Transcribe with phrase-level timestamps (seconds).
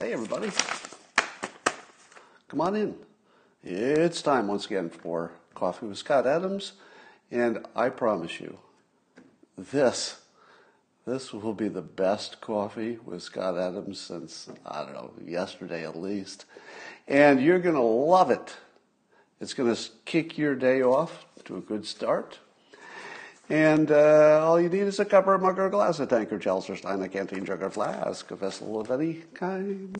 [0.00, 0.50] Hey, everybody.
[2.48, 2.94] Come on in.
[3.62, 6.72] It's time once again for Coffee with Scott Adams,
[7.30, 8.58] and I promise you,
[9.56, 10.20] this
[11.04, 15.96] this will be the best coffee with Scott Adams since I don't know yesterday at
[15.96, 16.44] least,
[17.08, 18.54] and you're gonna love it.
[19.42, 22.38] It's gonna kick your day off to a good start.
[23.50, 26.06] And uh, all you need is a cup or a mug or a glass, a
[26.06, 29.98] tank or chalice or stein, a canteen, jug or flask, a vessel of any kind.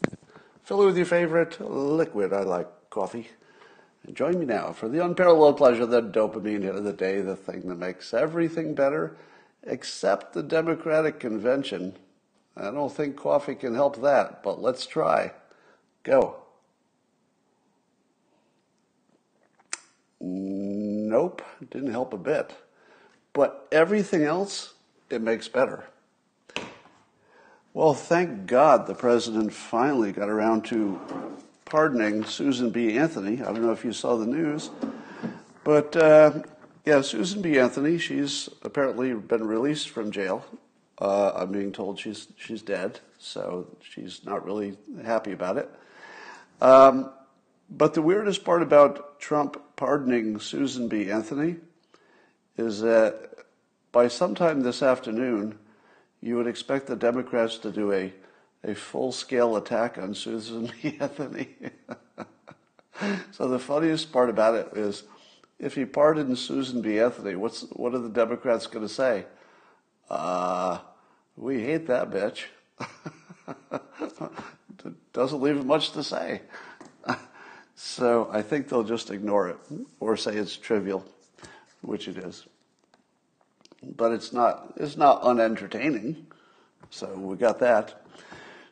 [0.62, 2.32] Fill it with your favorite liquid.
[2.32, 3.30] I like coffee.
[4.06, 7.34] And join me now for the unparalleled pleasure, the dopamine hit of the day, the
[7.34, 9.16] thing that makes everything better,
[9.65, 11.96] except the Democratic convention.
[12.56, 15.32] I don't think coffee can help that, but let's try.
[16.04, 16.41] Go.
[20.22, 22.54] Nope, didn't help a bit.
[23.32, 24.74] But everything else,
[25.10, 25.84] it makes better.
[27.74, 31.01] Well, thank God the president finally got around to
[31.64, 32.96] pardoning Susan B.
[32.96, 33.42] Anthony.
[33.42, 34.70] I don't know if you saw the news,
[35.64, 36.42] but uh,
[36.84, 37.59] yeah, Susan B.
[37.59, 40.45] Anthony, she's apparently been released from jail.
[41.01, 45.70] Uh, I'm being told she's she's dead, so she's not really happy about it.
[46.60, 47.10] Um,
[47.76, 51.10] but the weirdest part about Trump pardoning Susan B.
[51.10, 51.56] Anthony
[52.59, 53.30] is that
[53.92, 55.59] by sometime this afternoon,
[56.20, 58.12] you would expect the Democrats to do a,
[58.62, 60.98] a full scale attack on Susan B.
[61.01, 61.48] Anthony.
[63.32, 65.04] so the funniest part about it is
[65.59, 67.00] if he pardoned Susan B.
[67.00, 69.25] Anthony, what's, what are the Democrats going to say?
[70.10, 70.78] Uh,
[71.36, 72.44] we hate that bitch.
[75.12, 76.42] Doesn't leave much to say.
[78.03, 79.58] So I think they'll just ignore it
[80.00, 81.04] or say it's trivial,
[81.82, 82.47] which it is
[83.82, 86.26] but it's not it's not unentertaining.
[86.91, 88.02] So we got that.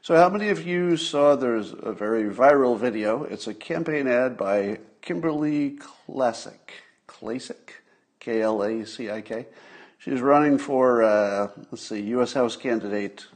[0.02, 3.24] So how many of you saw there's a very viral video?
[3.24, 6.70] It's a campaign ad by Kimberly Klacik.
[7.06, 7.82] Klacik?
[8.19, 9.46] K L A C I K.
[9.98, 12.32] She's running for uh, let's see, U.S.
[12.32, 13.26] House candidate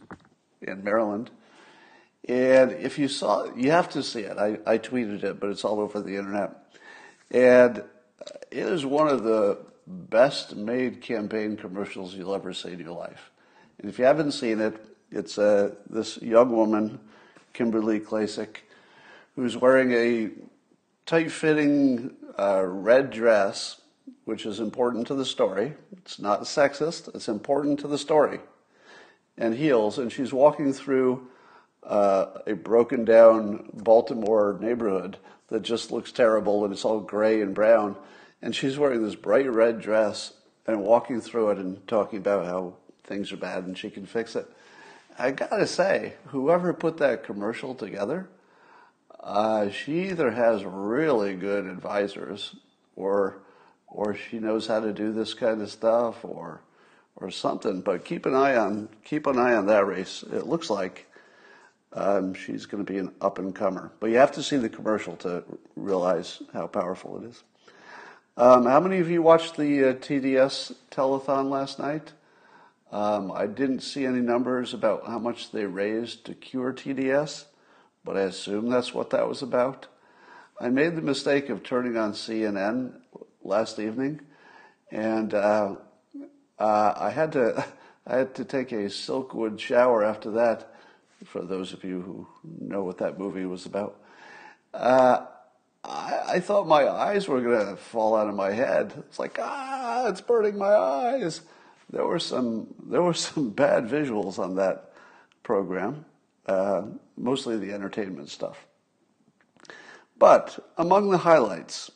[0.62, 1.31] in Maryland.
[2.29, 4.39] And if you saw, you have to see it.
[4.39, 6.53] I, I tweeted it, but it's all over the internet.
[7.31, 7.83] And
[8.51, 13.31] it is one of the best made campaign commercials you'll ever see in your life.
[13.79, 14.75] And if you haven't seen it,
[15.11, 16.99] it's uh, this young woman,
[17.53, 18.63] Kimberly Klacik,
[19.37, 20.31] who's wearing a
[21.05, 23.81] tight fitting uh, red dress,
[24.25, 25.75] which is important to the story.
[25.99, 28.41] It's not sexist, it's important to the story.
[29.37, 31.29] And heels, and she's walking through
[31.84, 35.19] uh, a broken down Baltimore neighborhood
[35.49, 37.97] that just looks terrible and it's all gray and brown
[38.43, 40.33] and she's wearing this bright red dress
[40.67, 42.75] and walking through it and talking about how
[43.05, 44.50] things are bad and she can fix it.
[45.19, 48.28] I gotta say, whoever put that commercial together,
[49.21, 52.56] uh, she either has really good advisors
[52.97, 53.39] or
[53.87, 56.61] or she knows how to do this kind of stuff or
[57.16, 57.81] or something.
[57.81, 60.25] But keep an eye on keep an eye on that race.
[60.25, 61.06] It looks like
[61.94, 63.93] um, she's going to be an up and comer.
[64.00, 65.44] But you have to see the commercial to
[65.77, 67.43] realize how powerful it is.
[68.37, 72.12] Um, how many of you watched the uh, TDS telethon last night?
[72.91, 77.44] Um, I didn't see any numbers about how much they raised to cure TDS,
[78.04, 79.87] but I assume that's what that was about.
[80.60, 82.94] I made the mistake of turning on CNN
[83.43, 84.21] last evening,
[84.91, 85.77] and uh,
[86.59, 87.65] uh, I had to
[88.06, 90.74] I had to take a Silkwood shower after that.
[91.25, 92.27] For those of you who
[92.61, 94.01] know what that movie was about.
[94.73, 95.27] Uh,
[95.83, 98.93] I, I thought my eyes were going to fall out of my head.
[98.99, 101.43] It's like, ah, it's burning my eyes.
[101.91, 104.93] There were some, there were some bad visuals on that
[105.43, 106.05] program,
[106.47, 106.83] uh,
[107.17, 108.67] mostly the entertainment stuff.
[110.19, 111.91] But among the highlights,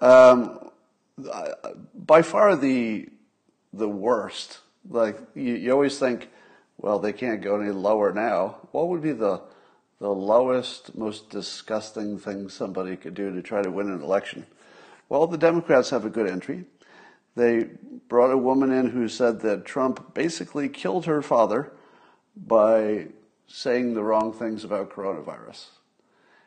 [0.00, 0.70] um,
[1.94, 3.08] by far the
[3.72, 4.58] the worst.
[4.88, 6.28] Like you, you always think,
[6.82, 8.56] well, they can't go any lower now.
[8.72, 9.40] What would be the
[10.02, 14.44] the lowest, most disgusting thing somebody could do to try to win an election.
[15.08, 16.64] Well, the Democrats have a good entry.
[17.36, 17.68] They
[18.08, 21.72] brought a woman in who said that Trump basically killed her father
[22.36, 23.06] by
[23.46, 25.66] saying the wrong things about coronavirus.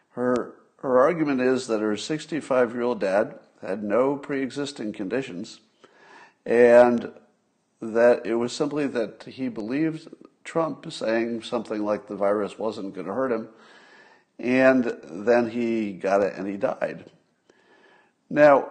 [0.09, 5.61] Her, her argument is that her 65 year old dad had no pre existing conditions
[6.45, 7.09] and
[7.81, 10.09] that it was simply that he believed
[10.45, 13.49] Trump saying something like the virus wasn't going to hurt him.
[14.39, 17.09] And then he got it and he died.
[18.29, 18.69] Now,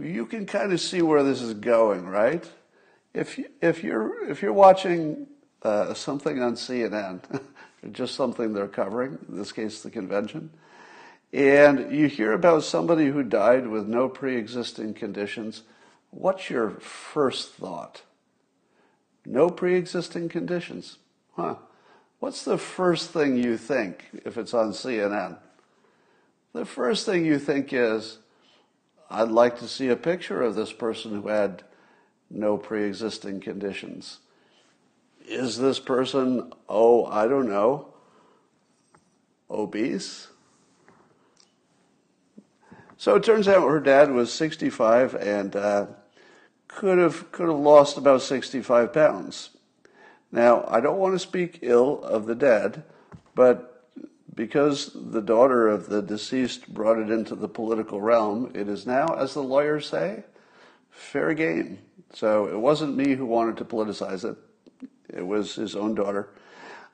[0.00, 2.48] you can kind of see where this is going, right?
[3.14, 5.26] If you, if you're if you're watching
[5.62, 7.20] uh, something on CNN,
[7.92, 10.50] just something they're covering, in this case the convention,
[11.32, 15.62] and you hear about somebody who died with no pre-existing conditions,
[16.10, 18.02] what's your first thought?
[19.26, 20.98] No pre-existing conditions,
[21.34, 21.56] huh?
[22.20, 25.36] What's the first thing you think if it's on CNN?
[26.52, 28.18] The first thing you think is,
[29.10, 31.64] I'd like to see a picture of this person who had
[32.30, 34.20] no pre existing conditions.
[35.28, 37.88] Is this person, oh, I don't know,
[39.50, 40.28] obese?
[42.96, 45.86] So it turns out her dad was 65 and uh,
[46.68, 49.50] could have could have lost about 65 pounds.
[50.32, 52.82] Now I don't want to speak ill of the dead,
[53.34, 53.76] but
[54.36, 59.06] because the daughter of the deceased brought it into the political realm, it is now,
[59.16, 60.24] as the lawyers say,
[60.90, 61.78] fair game.
[62.12, 64.36] So it wasn't me who wanted to politicize it,
[65.08, 66.28] it was his own daughter.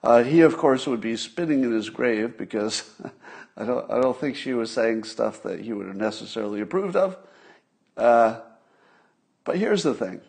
[0.02, 2.90] Uh, he, of course, would be spinning in his grave because
[3.56, 6.96] I don't, I don't think she was saying stuff that he would have necessarily approved
[6.96, 7.16] of.
[7.96, 8.40] Uh,
[9.44, 10.20] but here's the thing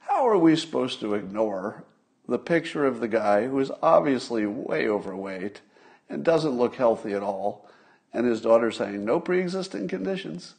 [0.00, 1.84] how are we supposed to ignore
[2.26, 5.60] the picture of the guy who is obviously way overweight?
[6.08, 7.68] and doesn't look healthy at all.
[8.12, 10.54] And his daughter saying, no pre existing conditions.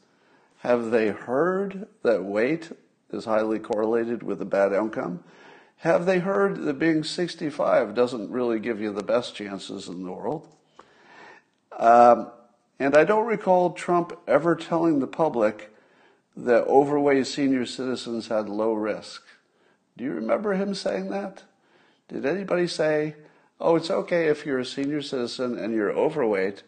[0.60, 2.72] Have they heard that weight
[3.12, 5.24] is highly correlated with a bad outcome?
[5.78, 10.12] Have they heard that being 65 doesn't really give you the best chances in the
[10.12, 10.48] world?
[11.78, 12.30] Um,
[12.78, 15.74] and I don't recall Trump ever telling the public
[16.46, 19.24] that overweight senior citizens had low risk.
[19.98, 21.44] Do you remember him saying that?
[22.08, 23.16] Did anybody say,
[23.60, 26.64] oh, it's okay if you're a senior citizen and you're overweight.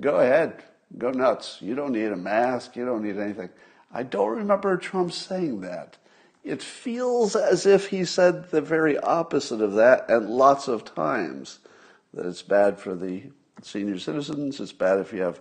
[0.00, 0.62] Go ahead,
[0.96, 1.58] go nuts.
[1.60, 3.50] You don't need a mask, you don't need anything.
[3.92, 5.98] I don't remember Trump saying that.
[6.42, 11.60] It feels as if he said the very opposite of that and lots of times
[12.14, 13.24] that it's bad for the
[13.62, 15.40] senior citizens, it's bad if you have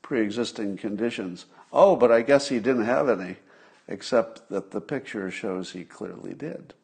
[0.00, 1.46] pre existing conditions.
[1.72, 3.36] Oh, but I guess he didn't have any,
[3.88, 6.74] except that the picture shows he clearly did.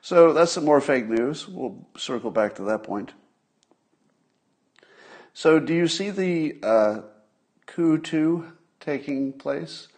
[0.00, 1.46] So that's some more fake news.
[1.46, 3.12] We'll circle back to that point.
[5.34, 7.00] So, do you see the uh,
[7.66, 9.88] coup two taking place?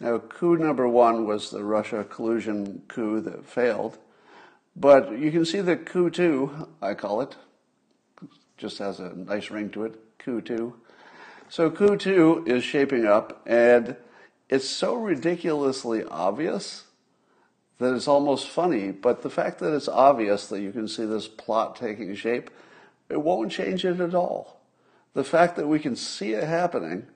[0.00, 3.98] Now, coup number one was the Russia collusion coup that failed.
[4.74, 7.36] But you can see the coup two, I call it,
[8.56, 10.74] just has a nice ring to it, coup two.
[11.50, 13.96] So, coup two is shaping up, and
[14.48, 16.84] it's so ridiculously obvious
[17.78, 21.26] that it's almost funny, but the fact that it's obvious that you can see this
[21.26, 22.50] plot taking shape,
[23.08, 24.60] it won't change it at all.
[25.14, 27.08] The fact that we can see it happening,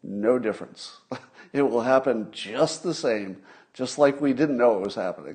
[0.00, 0.98] no difference.
[1.52, 3.38] it will happen just the same,
[3.72, 5.34] just like we didn't know it was happening.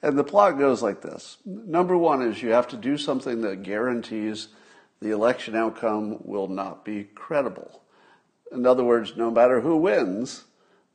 [0.00, 1.36] And the plot goes like this.
[1.44, 4.48] Number one is you have to do something that guarantees
[5.00, 7.82] the election outcome will not be credible.
[8.52, 10.44] In other words, no matter who wins,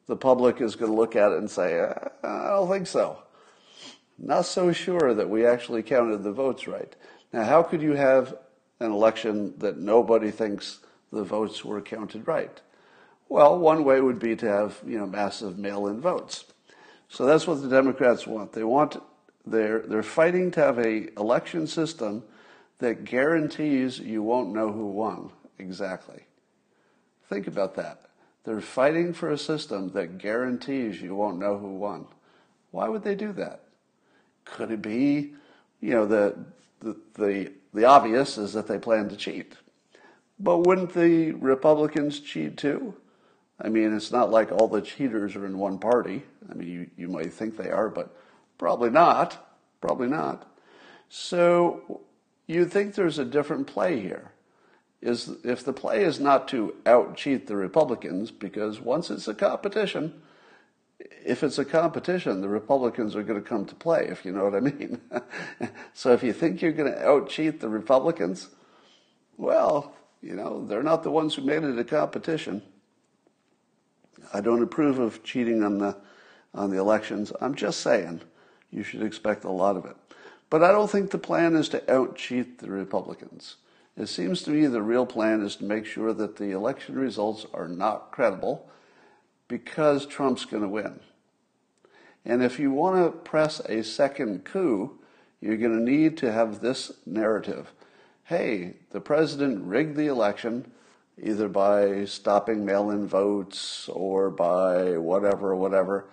[0.08, 1.80] the public is going to look at it and say,
[2.24, 3.20] I don't think so.
[4.18, 6.96] Not so sure that we actually counted the votes right.
[7.32, 8.36] Now, how could you have
[8.80, 10.80] an election that nobody thinks
[11.12, 12.62] the votes were counted right?
[13.30, 16.46] Well, one way would be to have, you know, massive mail-in votes.
[17.08, 18.54] So that's what the Democrats want.
[18.54, 19.02] They want
[19.46, 22.24] they're they're fighting to have a election system
[22.80, 26.24] that guarantees you won't know who won exactly.
[27.30, 28.02] Think about that.
[28.44, 32.06] They're fighting for a system that guarantees you won't know who won.
[32.72, 33.62] Why would they do that?
[34.46, 35.34] Could it be,
[35.80, 36.36] you know, the,
[36.80, 39.54] the, the, the obvious is that they plan to cheat.
[40.40, 42.96] But wouldn't the Republicans cheat too?
[43.62, 46.24] I mean, it's not like all the cheaters are in one party.
[46.50, 48.16] I mean, you, you might think they are, but
[48.58, 49.56] probably not.
[49.80, 50.52] Probably not.
[51.10, 52.02] So
[52.48, 54.32] you'd think there's a different play here
[55.02, 59.34] is if the play is not to out cheat the Republicans, because once it's a
[59.34, 60.22] competition,
[61.26, 64.46] if it's a competition, the Republicans are going to come to play, if you know
[64.46, 65.02] what I mean.
[65.94, 68.50] so if you think you're going to out cheat the Republicans,
[69.38, 72.62] well, you know, they're not the ones who made it a competition.
[74.34, 75.98] I don't approve of cheating on the
[76.56, 77.34] on the elections.
[77.42, 78.22] I'm just saying
[78.72, 79.98] you should expect a lot of it.
[80.54, 83.56] But I don't think the plan is to out cheat the Republicans.
[83.98, 87.48] It seems to me the real plan is to make sure that the election results
[87.56, 88.70] are not credible
[89.48, 91.00] because Trump's going to win.
[92.24, 95.00] And if you want to press a second coup,
[95.42, 97.72] you're going to need to have this narrative.
[98.26, 100.72] Hey, the president rigged the election.
[101.20, 106.06] either by stopping mail in votes or by whatever, whatever.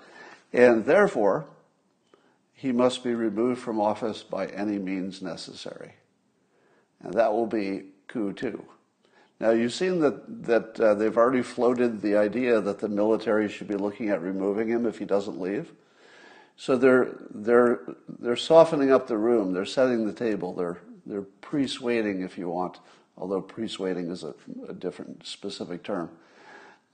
[0.50, 1.44] And therefore,
[2.60, 5.94] he must be removed from office by any means necessary.
[7.02, 8.62] And that will be coup two.
[9.40, 13.66] Now, you've seen that, that uh, they've already floated the idea that the military should
[13.66, 15.72] be looking at removing him if he doesn't leave.
[16.56, 17.80] So they're, they're,
[18.18, 22.78] they're softening up the room, they're setting the table, they're, they're persuading, if you want,
[23.16, 24.34] although persuading is a,
[24.68, 26.10] a different specific term.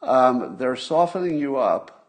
[0.01, 2.07] Um, they're softening you up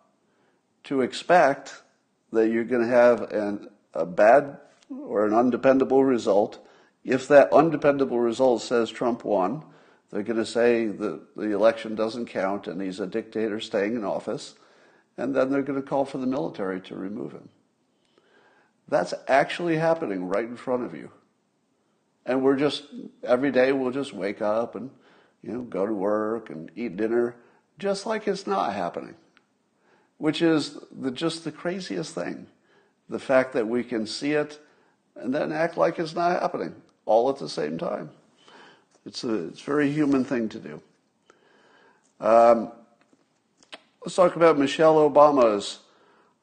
[0.83, 1.81] to expect
[2.31, 4.57] that you're going to have an, a bad
[4.89, 6.65] or an undependable result.
[7.03, 9.63] If that undependable result says Trump won,
[10.09, 14.03] they're going to say that the election doesn't count and he's a dictator staying in
[14.03, 14.55] office.
[15.17, 17.49] And then they're going to call for the military to remove him.
[18.87, 21.11] That's actually happening right in front of you.
[22.25, 22.83] And we're just,
[23.23, 24.91] every day we'll just wake up and,
[25.41, 27.35] you know, go to work and eat dinner
[27.79, 29.15] just like it's not happening,
[30.17, 32.47] which is the, just the craziest thing.
[33.09, 34.59] The fact that we can see it
[35.15, 38.09] and then act like it's not happening all at the same time.
[39.05, 40.81] It's a, it's a very human thing to do.
[42.19, 42.71] Um,
[44.03, 45.79] let's talk about Michelle Obama's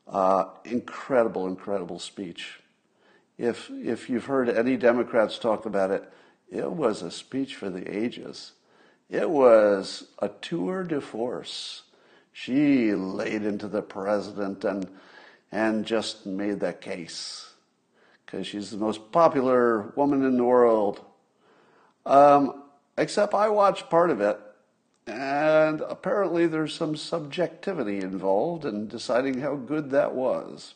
[0.08, 2.60] uh, incredible, incredible speech.
[3.36, 6.10] If, if you've heard any Democrats talk about it,
[6.50, 8.52] it was a speech for the ages.
[9.10, 11.82] It was a tour de force.
[12.34, 14.90] She laid into the president and,
[15.52, 17.52] and just made that case
[18.26, 21.00] because she's the most popular woman in the world.
[22.04, 22.64] Um,
[22.98, 24.38] except I watched part of it,
[25.06, 30.74] and apparently there's some subjectivity involved in deciding how good that was.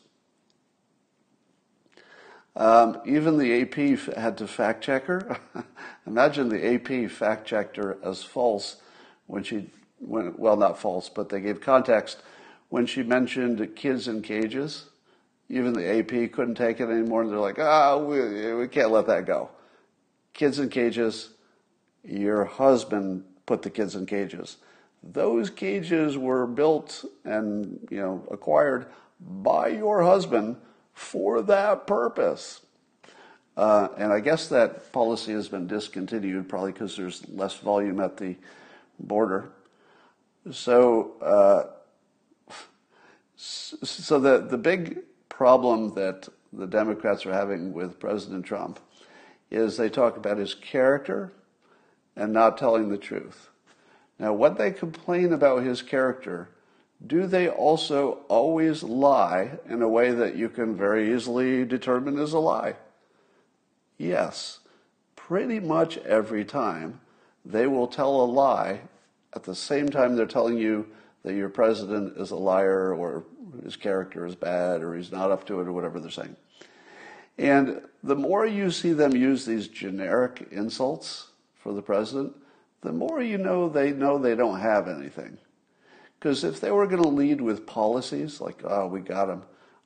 [2.55, 5.37] Um, even the AP had to fact check her.
[6.07, 8.77] Imagine the AP fact checked her as false
[9.27, 12.21] when she, when, well, not false, but they gave context
[12.69, 14.85] when she mentioned kids in cages.
[15.49, 17.23] Even the AP couldn't take it anymore.
[17.23, 19.49] And they're like, ah, we, we can't let that go.
[20.33, 21.31] Kids in cages,
[22.03, 24.57] your husband put the kids in cages.
[25.01, 28.87] Those cages were built and, you know, acquired
[29.19, 30.57] by your husband
[30.93, 32.61] for that purpose.
[33.57, 38.17] Uh, and I guess that policy has been discontinued probably because there's less volume at
[38.17, 38.35] the
[38.99, 39.51] border.
[40.51, 41.63] So, uh,
[43.35, 48.79] so the, the big problem that the Democrats are having with President Trump
[49.51, 51.31] is they talk about his character
[52.15, 53.49] and not telling the truth.
[54.17, 56.49] Now, what they complain about his character
[57.05, 62.33] do they also always lie in a way that you can very easily determine is
[62.33, 62.75] a lie?
[63.97, 64.59] Yes,
[65.15, 66.99] pretty much every time
[67.45, 68.81] they will tell a lie
[69.33, 70.87] at the same time they're telling you
[71.23, 73.23] that your president is a liar or
[73.63, 76.35] his character is bad or he's not up to it or whatever they're saying.
[77.37, 82.35] And the more you see them use these generic insults for the president,
[82.81, 85.37] the more you know they know they don't have anything.
[86.19, 89.43] Because if they were going to lead with policies, like, oh, we got them,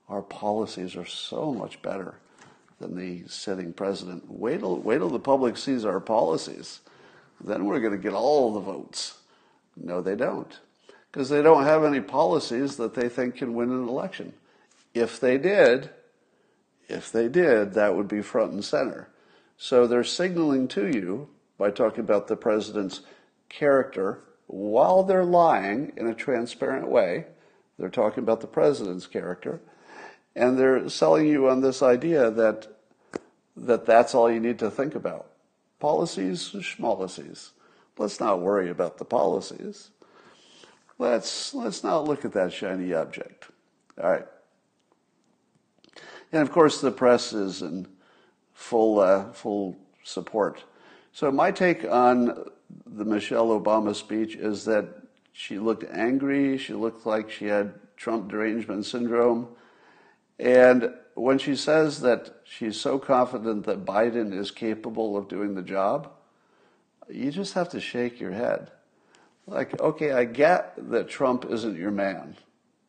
[0.10, 2.16] our policies are so much better
[2.80, 4.30] than the sitting president.
[4.30, 6.82] Wait till, wait till the public sees our policies.
[7.40, 9.20] Then we're going to get all the votes.
[9.76, 10.60] No, they don't.
[11.12, 14.34] Because they don't have any policies that they think can win an election.
[14.94, 15.90] If they did,
[16.88, 19.10] if they did, that would be front and center.
[19.58, 23.02] So they're signaling to you by talking about the president's
[23.50, 27.26] character while they're lying in a transparent way.
[27.78, 29.62] They're talking about the president's character,
[30.36, 32.68] and they're selling you on this idea that
[33.56, 35.28] that that's all you need to think about.
[35.80, 37.52] Policies, schmolicies.
[37.98, 39.90] Let's not worry about the policies.
[40.98, 43.48] Let's let's not look at that shiny object.
[44.02, 44.26] All right.
[46.32, 47.88] And of course, the press is in
[48.54, 50.64] full uh, full support.
[51.12, 52.50] So my take on
[52.88, 54.88] the Michelle Obama speech is that
[55.32, 56.58] she looked angry.
[56.58, 59.48] She looked like she had Trump derangement syndrome.
[60.40, 65.62] And when she says that she's so confident that Biden is capable of doing the
[65.62, 66.12] job,
[67.10, 68.72] you just have to shake your head.
[69.46, 72.38] Like, okay, I get that Trump isn't your man.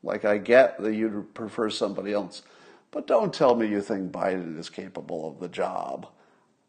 [0.02, 2.42] Like, I get that you'd prefer somebody else.
[2.90, 6.06] But don't tell me you think Biden is capable of the job.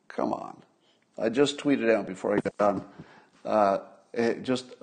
[0.07, 0.57] Come on.
[1.17, 2.83] I just tweeted out before I got done
[3.45, 3.77] uh,
[4.41, 4.73] just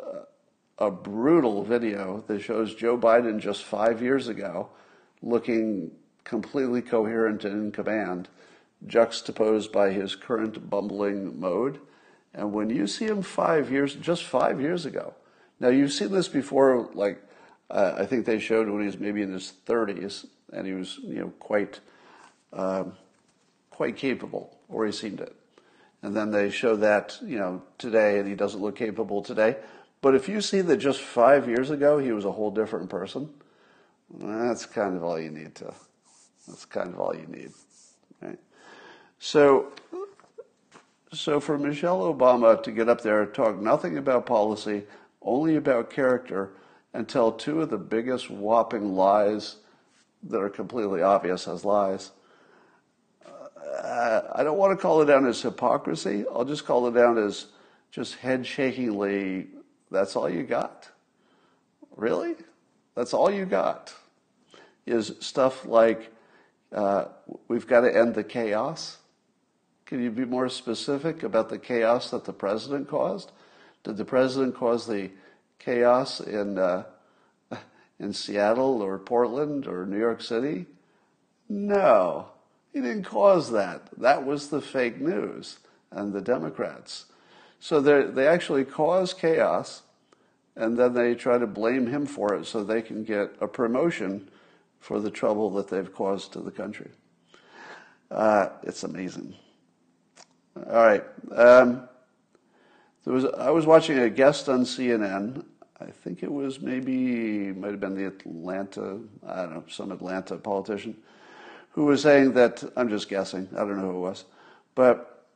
[0.78, 4.70] a brutal video that shows Joe Biden just five years ago
[5.22, 5.90] looking
[6.24, 8.28] completely coherent and in command,
[8.86, 11.80] juxtaposed by his current bumbling mode.
[12.34, 15.14] And when you see him five years, just five years ago,
[15.60, 17.22] now you've seen this before, like
[17.70, 20.98] uh, I think they showed when he was maybe in his 30s, and he was
[21.02, 21.80] you know quite
[22.52, 22.94] um,
[23.70, 25.34] quite capable, or he seemed it.
[26.02, 29.56] And then they show that you know today, and he doesn't look capable today.
[30.00, 33.30] But if you see that just five years ago he was a whole different person,
[34.10, 35.72] that's kind of all you need to.
[36.46, 37.52] That's kind of all you need,
[38.20, 38.38] right?
[39.20, 39.72] So,
[41.12, 44.84] so for Michelle Obama to get up there and talk nothing about policy,
[45.22, 46.52] only about character,
[46.94, 49.56] and tell two of the biggest whopping lies
[50.24, 52.12] that are completely obvious as lies.
[53.82, 56.24] Uh, I don't want to call it down as hypocrisy.
[56.32, 57.46] I'll just call it down as
[57.90, 59.48] just head shakingly
[59.92, 60.88] that's all you got?
[61.96, 62.34] Really?
[62.96, 63.94] That's all you got?
[64.86, 66.10] Is stuff like
[66.72, 67.04] uh,
[67.46, 68.96] we've got to end the chaos?
[69.92, 73.30] Can you be more specific about the chaos that the president caused?
[73.84, 75.10] Did the president cause the
[75.58, 76.84] chaos in uh,
[77.98, 80.64] in Seattle or Portland or New York City?
[81.46, 82.28] No,
[82.72, 83.90] he didn't cause that.
[83.98, 85.58] That was the fake news
[85.90, 87.04] and the Democrats.
[87.60, 89.82] So they actually cause chaos,
[90.56, 94.30] and then they try to blame him for it so they can get a promotion
[94.80, 96.92] for the trouble that they've caused to the country.
[98.10, 99.34] Uh, it's amazing.
[100.56, 101.04] All right.
[101.34, 101.88] Um,
[103.04, 105.44] there was I was watching a guest on CNN.
[105.80, 110.36] I think it was maybe might have been the Atlanta I don't know some Atlanta
[110.36, 110.96] politician
[111.70, 113.48] who was saying that I'm just guessing.
[113.54, 114.24] I don't know who it was,
[114.74, 115.26] but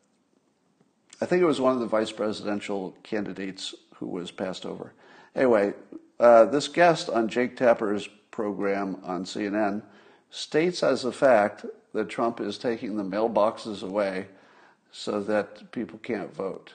[1.20, 4.92] I think it was one of the vice presidential candidates who was passed over.
[5.34, 5.72] Anyway,
[6.20, 9.82] uh, this guest on Jake Tapper's program on CNN
[10.30, 14.26] states as a fact that Trump is taking the mailboxes away
[14.98, 16.72] so that people can't vote.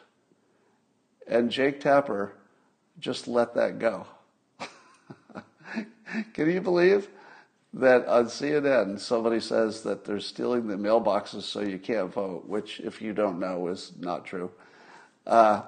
[1.25, 2.33] And Jake Tapper
[2.99, 4.05] just let that go.
[6.33, 7.09] Can you believe
[7.73, 12.79] that on CNN somebody says that they're stealing the mailboxes so you can't vote, which,
[12.81, 14.51] if you don't know, is not true.
[15.25, 15.63] Uh,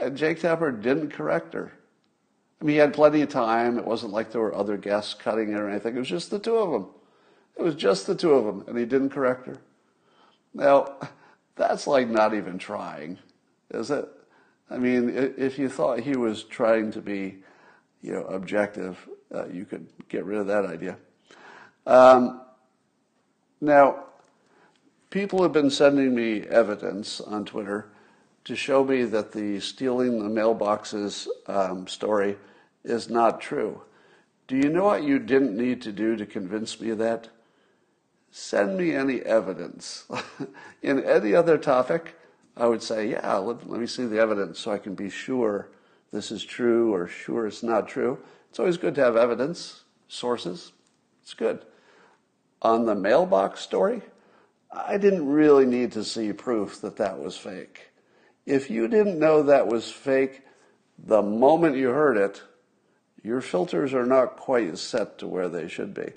[0.00, 1.72] and Jake Tapper didn't correct her.
[2.60, 3.78] I mean, he had plenty of time.
[3.78, 5.96] It wasn't like there were other guests cutting it or anything.
[5.96, 6.90] It was just the two of them.
[7.56, 9.56] It was just the two of them, and he didn't correct her.
[10.52, 10.96] Now,
[11.56, 13.18] that's like not even trying,
[13.70, 14.08] is it?
[14.70, 17.38] I mean, if you thought he was trying to be,
[18.02, 20.96] you know, objective, uh, you could get rid of that idea.
[21.86, 22.40] Um,
[23.60, 24.04] now,
[25.10, 27.88] people have been sending me evidence on Twitter
[28.44, 32.36] to show me that the stealing the mailboxes um, story
[32.84, 33.82] is not true.
[34.46, 37.28] Do you know what you didn't need to do to convince me of that?
[38.38, 40.04] Send me any evidence.
[40.82, 42.16] In any other topic,
[42.54, 45.70] I would say, yeah, let, let me see the evidence so I can be sure
[46.12, 48.18] this is true or sure it's not true.
[48.50, 50.72] It's always good to have evidence, sources.
[51.22, 51.64] It's good.
[52.60, 54.02] On the mailbox story,
[54.70, 57.90] I didn't really need to see proof that that was fake.
[58.44, 60.42] If you didn't know that was fake
[60.98, 62.42] the moment you heard it,
[63.22, 66.12] your filters are not quite set to where they should be.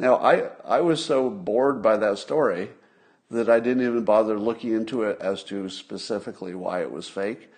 [0.00, 2.70] Now, I, I was so bored by that story
[3.30, 7.50] that I didn't even bother looking into it as to specifically why it was fake.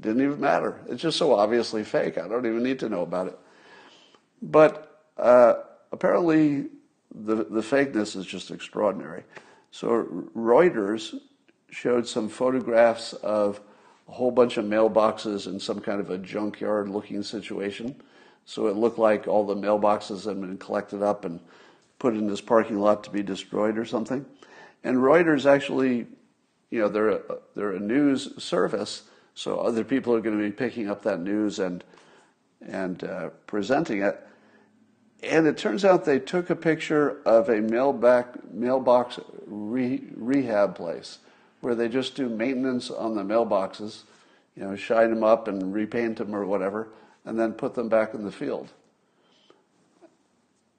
[0.00, 0.80] Didn't even matter.
[0.88, 2.16] It's just so obviously fake.
[2.16, 3.38] I don't even need to know about it.
[4.40, 5.56] But uh,
[5.92, 6.68] apparently,
[7.14, 9.24] the, the fakeness is just extraordinary.
[9.70, 11.14] So, Reuters
[11.68, 13.60] showed some photographs of
[14.08, 17.94] a whole bunch of mailboxes in some kind of a junkyard looking situation.
[18.46, 21.40] So, it looked like all the mailboxes had been collected up and
[21.98, 24.26] put in this parking lot to be destroyed or something.
[24.82, 26.06] And Reuters actually,
[26.70, 27.20] you know, they're a,
[27.54, 29.04] they're a news service,
[29.34, 31.84] so other people are going to be picking up that news and
[32.60, 34.26] and uh, presenting it.
[35.22, 41.18] And it turns out they took a picture of a mailback, mailbox re, rehab place
[41.60, 44.02] where they just do maintenance on the mailboxes,
[44.54, 46.88] you know, shine them up and repaint them or whatever,
[47.24, 48.68] and then put them back in the field.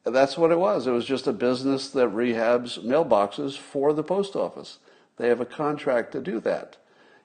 [0.05, 0.87] That's what it was.
[0.87, 4.77] It was just a business that rehabs mailboxes for the post office.
[5.17, 6.77] They have a contract to do that.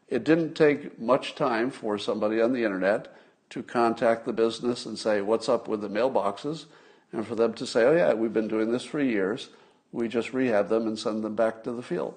[0.08, 3.14] It didn't take much time for somebody on the internet
[3.50, 6.66] to contact the business and say, What's up with the mailboxes?
[7.12, 9.48] and for them to say, oh, yeah, we've been doing this for years.
[9.92, 12.14] We just rehab them and send them back to the field.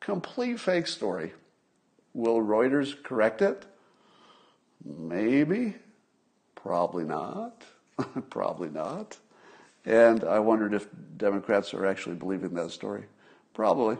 [0.00, 1.32] Complete fake story.
[2.14, 3.64] Will Reuters correct it?
[4.84, 5.74] Maybe.
[6.54, 7.64] Probably not.
[8.30, 9.16] Probably not.
[9.86, 13.04] And I wondered if Democrats are actually believing that story.
[13.54, 13.96] Probably.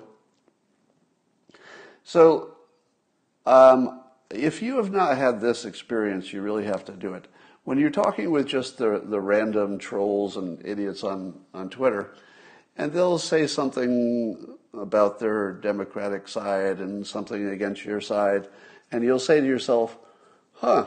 [2.04, 2.52] So
[3.46, 7.28] Um, if you have not had this experience, you really have to do it.
[7.62, 12.12] When you're talking with just the, the random trolls and idiots on, on Twitter,
[12.76, 18.48] and they'll say something about their Democratic side and something against your side,
[18.90, 19.96] and you'll say to yourself,
[20.54, 20.86] huh,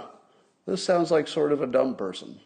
[0.65, 2.41] this sounds like sort of a dumb person.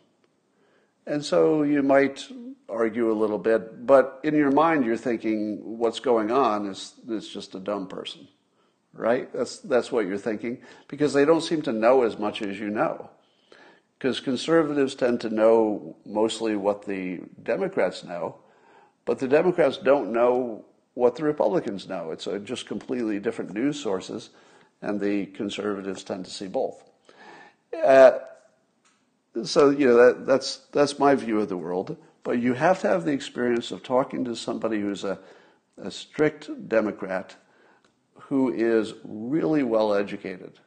[1.06, 2.26] And so you might
[2.70, 7.28] argue a little bit, but in your mind you're thinking what's going on is, is
[7.28, 8.28] just a dumb person,
[8.94, 9.32] right?
[9.34, 12.70] That's, that's what you're thinking because they don't seem to know as much as you
[12.70, 13.10] know.
[13.98, 18.38] Because conservatives tend to know mostly what the Democrats know,
[19.06, 22.12] but the Democrats don't know what the Republicans know.
[22.12, 24.30] It's a, just completely different news sources,
[24.82, 26.84] and the conservatives tend to see both.
[27.74, 28.20] Uh,
[29.44, 31.98] so you know that, that's that's my view of the world.
[32.24, 35.20] But you have to have the experience of talking to somebody who's a,
[35.78, 37.36] a strict Democrat,
[38.14, 40.60] who is really well educated.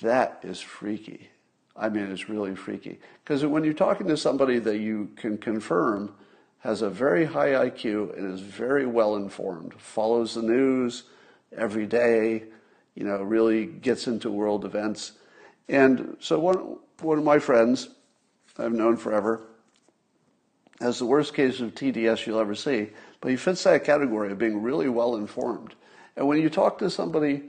[0.00, 1.30] That is freaky.
[1.74, 6.14] I mean, it's really freaky because when you're talking to somebody that you can confirm
[6.58, 11.04] has a very high IQ and is very well informed, follows the news
[11.56, 12.44] every day,
[12.94, 15.12] you know, really gets into world events.
[15.68, 17.88] And so one, one of my friends
[18.58, 19.40] I've known forever
[20.80, 24.38] has the worst case of TDS you'll ever see, but he fits that category of
[24.38, 25.74] being really well informed.
[26.16, 27.44] And when you talk to somebody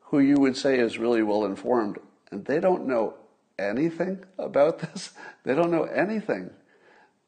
[0.00, 1.98] who you would say is really well informed,
[2.30, 3.14] and they don't know
[3.58, 5.12] anything about this,
[5.44, 6.50] they don't know anything.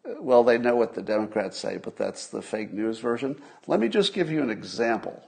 [0.04, 3.40] Uh, well, they know what the Democrats say, but that's the fake news version.
[3.66, 5.22] Let me just give you an example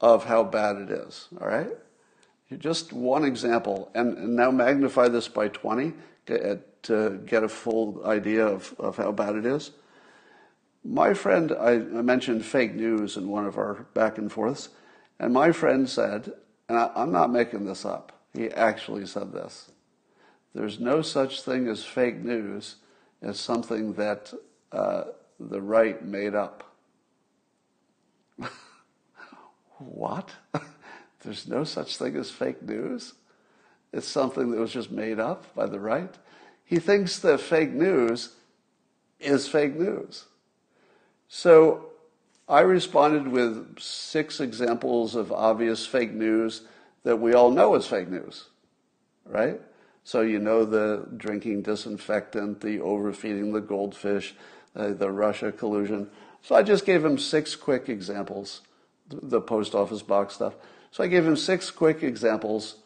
[0.00, 1.70] of how bad it is, all right?
[2.58, 5.92] Just one example, and, now magnify this by 20
[6.26, 9.70] to, to get a full idea of, of how bad it is.
[10.84, 14.70] My friend, I, I mentioned fake news in one of our back and forths,
[15.18, 16.32] and my friend said,
[16.68, 19.70] and I, I'm not making this up, he actually said this
[20.54, 22.76] there's no such thing as fake news
[23.22, 24.32] as something that
[24.72, 25.04] uh,
[25.38, 26.74] the right made up.
[29.78, 30.30] what?
[31.22, 33.14] There's no such thing as fake news.
[33.92, 36.14] It's something that was just made up by the right.
[36.64, 38.34] He thinks that fake news
[39.18, 40.26] is fake news.
[41.28, 41.86] So
[42.48, 46.62] I responded with six examples of obvious fake news
[47.04, 48.46] that we all know is fake news,
[49.24, 49.60] right?
[50.04, 54.34] So you know the drinking disinfectant, the overfeeding the goldfish,
[54.74, 56.10] uh, the Russia collusion.
[56.42, 58.62] So I just gave him six quick examples,
[59.08, 60.54] the post office box stuff.
[60.90, 62.76] So I gave him six quick examples.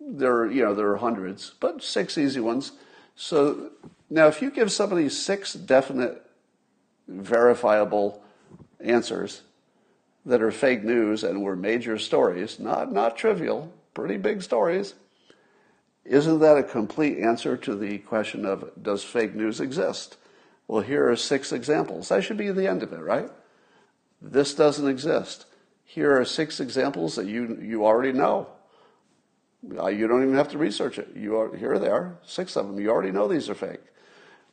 [0.00, 2.72] There are, you know, there are hundreds, but six easy ones.
[3.14, 3.70] So
[4.10, 6.22] now if you give somebody six definite,
[7.08, 8.22] verifiable
[8.80, 9.42] answers
[10.24, 14.94] that are fake news and were major stories, not, not trivial, pretty big stories,
[16.04, 20.16] isn't that a complete answer to the question of does fake news exist?
[20.68, 22.08] Well, here are six examples.
[22.08, 23.30] That should be the end of it, right?
[24.20, 25.46] This doesn't exist.
[25.88, 28.48] Here are six examples that you, you already know.
[29.78, 31.08] Uh, you don't even have to research it.
[31.14, 32.78] You are, here they are, six of them.
[32.78, 33.80] You already know these are fake.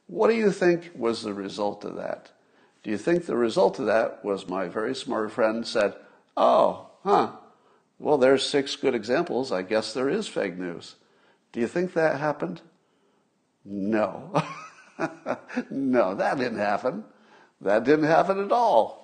[0.07, 2.31] What do you think was the result of that?
[2.83, 5.95] Do you think the result of that was my very smart friend said,
[6.37, 7.31] oh, huh,
[7.97, 9.51] well, there's six good examples.
[9.51, 10.95] I guess there is fake news.
[11.51, 12.61] Do you think that happened?
[13.65, 14.33] No.
[15.71, 17.05] no, that didn't happen.
[17.61, 19.02] That didn't happen at all.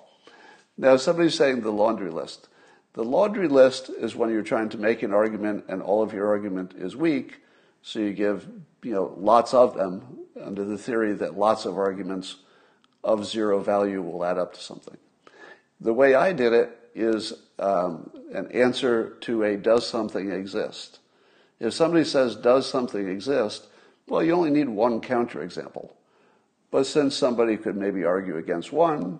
[0.80, 2.48] Now, somebody's saying the laundry list.
[2.94, 6.26] The laundry list is when you're trying to make an argument and all of your
[6.26, 7.42] argument is weak,
[7.82, 8.48] so you give
[8.82, 12.36] you know lots of them under the theory that lots of arguments
[13.04, 14.96] of zero value will add up to something.
[15.82, 20.98] The way I did it is um, an answer to a does something exist.
[21.58, 23.66] If somebody says does something exist,
[24.08, 25.90] well, you only need one counterexample.
[26.70, 29.18] But since somebody could maybe argue against one,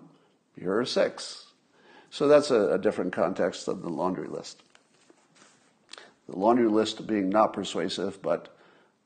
[0.57, 1.40] here are six.
[2.11, 4.61] So that's a, a different context than the laundry list.
[6.27, 8.53] The laundry list being not persuasive, but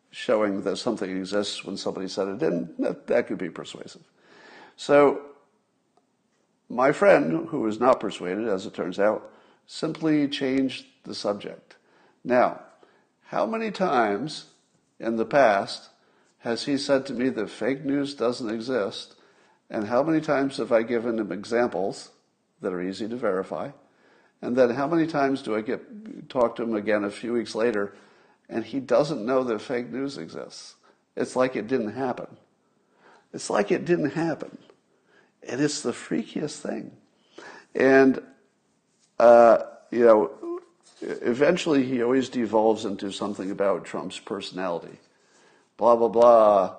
[0.10, 4.02] showing that something exists when somebody said it didn't, that, that could be persuasive.
[4.76, 5.22] So
[6.68, 9.32] my friend, who was not persuaded, as it turns out,
[9.68, 11.76] simply changed the subject.
[12.24, 12.62] Now,
[13.28, 14.46] how many times
[15.00, 15.90] in the past
[16.40, 19.16] has he said to me that fake news doesn't exist?
[19.70, 22.10] And how many times have I given him examples
[22.66, 23.70] that are easy to verify.
[24.42, 27.54] And then how many times do I get talk to him again a few weeks
[27.54, 27.94] later
[28.50, 30.76] and he doesn't know that fake news exists?
[31.16, 32.28] It's like it didn't happen.
[33.34, 34.58] It's like it didn't happen.
[35.48, 36.92] And it's the freakiest thing.
[37.76, 38.22] And,
[39.20, 39.60] uh,
[39.92, 40.32] you know,
[41.02, 44.98] eventually he always devolves into something about Trump's personality.
[45.78, 46.76] Blah, blah, blah,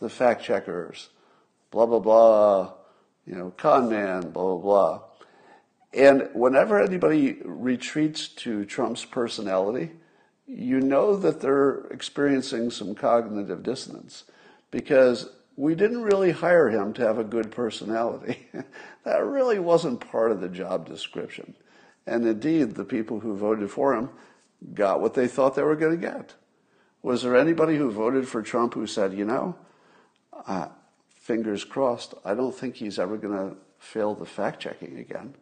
[0.00, 1.10] the fact checkers,
[1.70, 2.72] blah, blah, blah,
[3.26, 5.07] you know, con man, blah, blah, blah.
[5.92, 9.92] And whenever anybody retreats to Trump's personality,
[10.46, 14.24] you know that they're experiencing some cognitive dissonance
[14.70, 18.48] because we didn't really hire him to have a good personality.
[19.04, 21.54] that really wasn't part of the job description.
[22.06, 24.10] And indeed, the people who voted for him
[24.74, 26.34] got what they thought they were going to get.
[27.02, 29.56] Was there anybody who voted for Trump who said, you know,
[30.46, 30.68] uh,
[31.08, 35.34] fingers crossed, I don't think he's ever going to fail the fact checking again?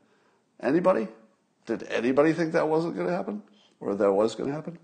[0.61, 1.09] Anybody?
[1.67, 3.43] Did anybody think that wasn't going to happen?
[3.81, 4.79] Or that was going to happen?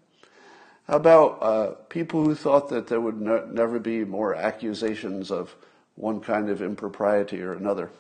[0.89, 5.55] How about uh, people who thought that there would never be more accusations of
[5.95, 7.91] one kind of impropriety or another?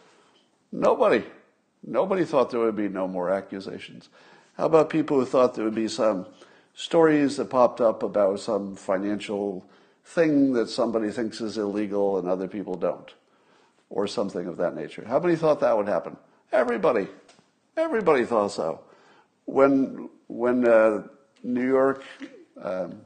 [0.72, 1.24] Nobody.
[1.84, 4.08] Nobody thought there would be no more accusations.
[4.56, 6.26] How about people who thought there would be some
[6.74, 9.64] stories that popped up about some financial
[10.04, 13.14] thing that somebody thinks is illegal and other people don't?
[13.90, 15.04] Or something of that nature.
[15.06, 16.16] How many thought that would happen?
[16.50, 17.08] Everybody.
[17.76, 18.80] Everybody thought so.
[19.46, 21.04] When, when uh,
[21.42, 22.04] New York
[22.60, 23.00] um,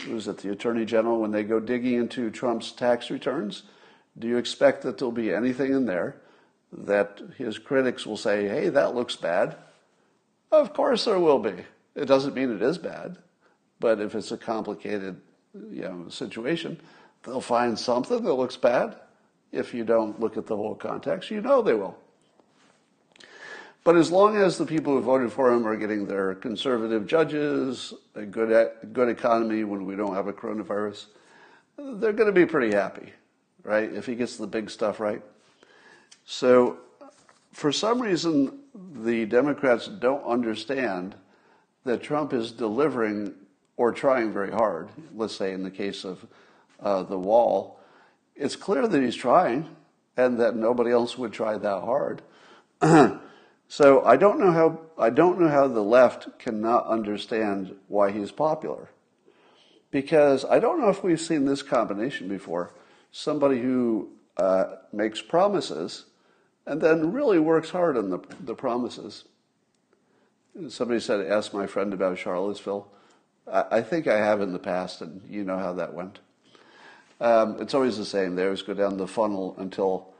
[0.00, 3.64] who's at the Attorney General, when they go digging into Trump's tax returns,
[4.18, 6.16] do you expect that there'll be anything in there
[6.72, 9.56] that his critics will say, hey, that looks bad?
[10.52, 11.54] Of course there will be.
[11.94, 13.18] It doesn't mean it is bad,
[13.80, 15.20] but if it's a complicated
[15.54, 16.80] you know, situation,
[17.22, 18.96] they'll find something that looks bad.
[19.52, 21.96] If you don't look at the whole context, you know they will.
[23.84, 27.92] But as long as the people who voted for him are getting their conservative judges,
[28.14, 31.04] a good, good economy when we don't have a coronavirus,
[31.76, 33.12] they're going to be pretty happy,
[33.62, 33.92] right?
[33.92, 35.20] If he gets the big stuff right.
[36.24, 36.78] So,
[37.52, 41.14] for some reason, the Democrats don't understand
[41.84, 43.34] that Trump is delivering
[43.76, 44.88] or trying very hard.
[45.14, 46.24] Let's say in the case of
[46.80, 47.80] uh, the wall,
[48.34, 49.68] it's clear that he's trying
[50.16, 52.22] and that nobody else would try that hard.
[53.68, 58.30] So I don't know how I don't know how the left cannot understand why he's
[58.30, 58.90] popular.
[59.90, 62.72] Because I don't know if we've seen this combination before.
[63.10, 66.06] Somebody who uh, makes promises
[66.66, 69.24] and then really works hard on the, the promises.
[70.68, 72.88] Somebody said, ask my friend about Charlottesville.
[73.50, 76.20] I, I think I have in the past, and you know how that went.
[77.20, 78.34] Um, it's always the same.
[78.34, 80.12] They always go down the funnel until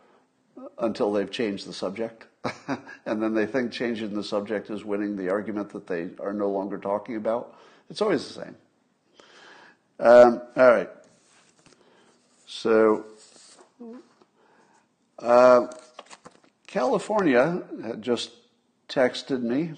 [0.79, 2.27] until they've changed the subject.
[3.07, 6.51] and then they think changing the subject is winning the argument that they are no
[6.51, 7.57] longer talking about.
[7.91, 8.57] It's always the same.
[10.01, 10.91] Um, all right.
[12.47, 13.05] So,
[15.19, 15.69] uh,
[16.67, 17.63] California
[18.01, 18.33] just
[18.89, 19.73] texted me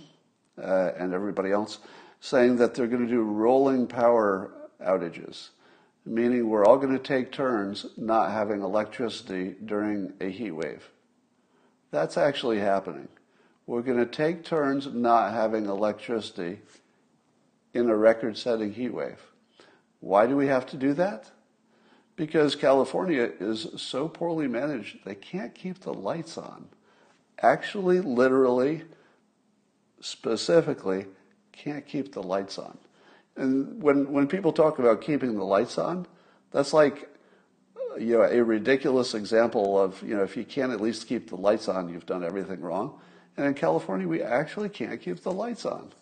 [0.61, 1.79] uh, and everybody else
[2.20, 4.50] saying that they're going to do rolling power
[4.83, 5.50] outages,
[6.05, 10.90] meaning we're all going to take turns not having electricity during a heat wave.
[11.90, 13.09] That's actually happening.
[13.66, 16.61] We're going to take turns not having electricity
[17.75, 19.20] in a record setting heat wave.
[20.01, 21.31] Why do we have to do that?
[22.14, 26.68] Because California is so poorly managed, they can't keep the lights on.
[27.42, 28.85] Actually, literally,
[30.01, 31.07] specifically,
[31.53, 32.79] can't keep the lights on.
[33.37, 36.07] And when, when people talk about keeping the lights on,
[36.53, 37.11] that's like
[37.98, 41.37] you know, a ridiculous example of, you know, if you can't at least keep the
[41.37, 42.98] lights on, you've done everything wrong.
[43.37, 45.92] And in California, we actually can't keep the lights on.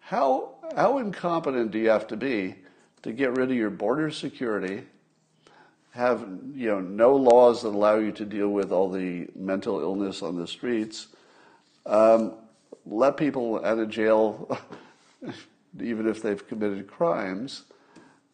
[0.00, 2.56] How, how incompetent do you have to be
[3.02, 4.82] to get rid of your border security,
[5.92, 10.22] have, you know, no laws that allow you to deal with all the mental illness
[10.22, 11.08] on the streets,
[11.86, 12.34] um,
[12.86, 14.58] let people out of jail,
[15.80, 17.64] even if they've committed crimes,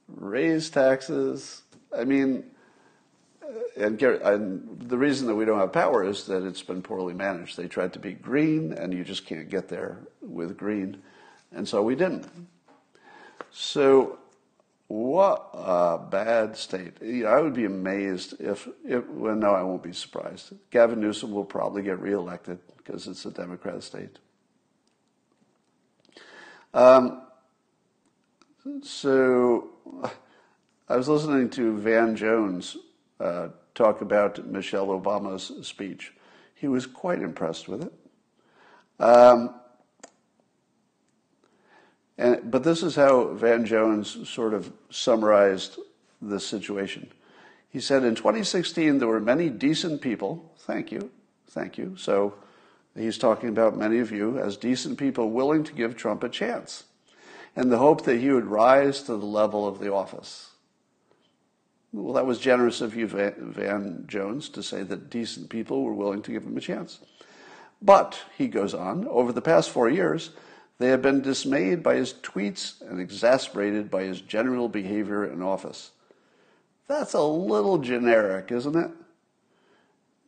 [0.09, 1.63] raise taxes.
[1.97, 2.45] I mean,
[3.77, 7.57] and, and, the reason that we don't have power is that it's been poorly managed.
[7.57, 11.03] They tried to be green, and you just can't get there with green,
[11.53, 12.29] and so we didn't.
[13.51, 14.19] So,
[14.89, 16.95] what a bad state!
[17.27, 20.53] I would be amazed if, if well, no, I won't be surprised.
[20.71, 24.19] Gavin Newsom will probably get reelected because it's a Democrat state.
[26.73, 27.23] Um,
[28.83, 29.71] so,
[30.89, 32.77] I was listening to Van Jones
[33.21, 36.13] uh, talk about Michelle Obama's speech.
[36.55, 37.93] He was quite impressed with it.
[38.99, 39.55] Um,
[42.19, 45.79] and, but this is how Van Jones sort of summarized
[46.23, 47.11] the situation.
[47.69, 50.51] He said in 2016 there were many decent people.
[50.61, 51.11] Thank you,
[51.49, 51.95] thank you.
[51.99, 52.35] So
[52.97, 56.85] He's talking about many of you as decent people willing to give Trump a chance
[57.55, 60.51] in the hope that he would rise to the level of the office.
[61.93, 66.23] Well, that was generous of you, Van Jones, to say that decent people were willing
[66.23, 67.01] to give him a chance.
[67.81, 70.31] But, he goes on, over the past four years,
[70.79, 75.93] they have been dismayed by his tweets and exasperated by his general behavior in office.
[76.89, 78.91] That's a little generic, isn't it?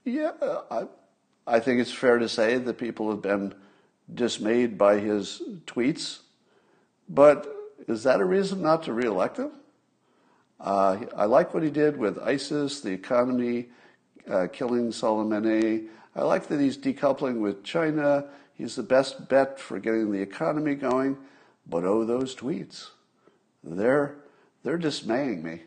[0.05, 0.33] Yeah,
[0.71, 0.87] I,
[1.47, 3.55] I think it's fair to say that people have been
[4.12, 6.21] dismayed by his tweets,
[7.09, 7.47] but
[7.87, 9.53] is that a reason not to reelect him?
[10.61, 13.66] Uh, I like what he did with ISIS, the economy,
[14.29, 15.88] uh, killing Soleimani.
[16.16, 18.27] I like that he's decoupling with China.
[18.55, 21.16] He's the best bet for getting the economy going.
[21.68, 22.88] But oh, those tweets.
[23.62, 24.16] They're,
[24.64, 25.62] they're dismaying me.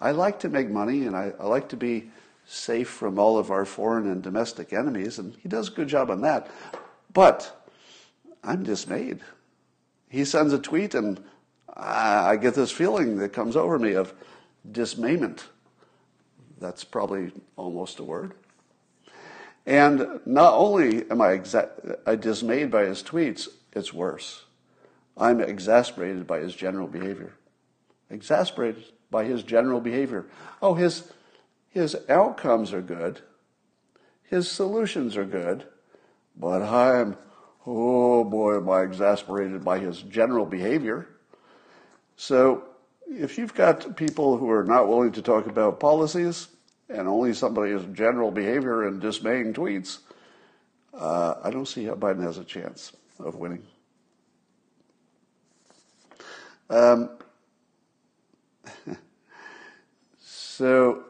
[0.00, 2.10] I like to make money and I, I like to be
[2.48, 6.10] safe from all of our foreign and domestic enemies, and he does a good job
[6.10, 6.50] on that.
[7.12, 7.68] But
[8.42, 9.20] I'm dismayed.
[10.08, 11.22] He sends a tweet and
[11.78, 14.12] I get this feeling that comes over me of
[14.70, 15.46] dismayment.
[16.60, 18.34] That's probably almost a word.
[19.64, 24.44] And not only am I, exa- dismayed by his tweets, it's worse.
[25.16, 27.34] I'm exasperated by his general behavior.
[28.10, 30.26] Exasperated by his general behavior.
[30.62, 31.12] Oh, his,
[31.68, 33.20] his outcomes are good.
[34.22, 35.64] His solutions are good.
[36.36, 37.16] But I'm,
[37.66, 41.08] oh boy, am I exasperated by his general behavior.
[42.18, 42.64] So
[43.06, 46.48] if you've got people who are not willing to talk about policies
[46.88, 49.98] and only somebody's general behavior and dismaying tweets,
[50.92, 53.62] uh, I don't see how Biden has a chance of winning.
[56.68, 57.10] Um,
[60.20, 61.04] so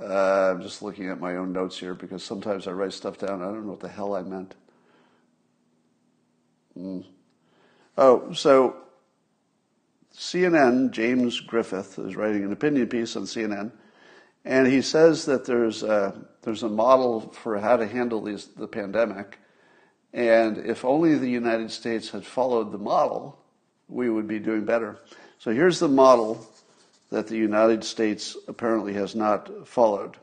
[0.00, 3.42] uh, I'm just looking at my own notes here because sometimes I write stuff down.
[3.42, 4.54] I don't know what the hell I meant.
[6.76, 7.04] Mm.
[7.98, 8.87] Oh, so
[10.18, 13.70] CNN, James Griffith, is writing an opinion piece on CNN,
[14.44, 18.66] and he says that there's a, there's a model for how to handle these, the
[18.66, 19.38] pandemic,
[20.12, 23.38] and if only the United States had followed the model,
[23.88, 24.98] we would be doing better.
[25.38, 26.44] So here's the model
[27.10, 30.16] that the United States apparently has not followed.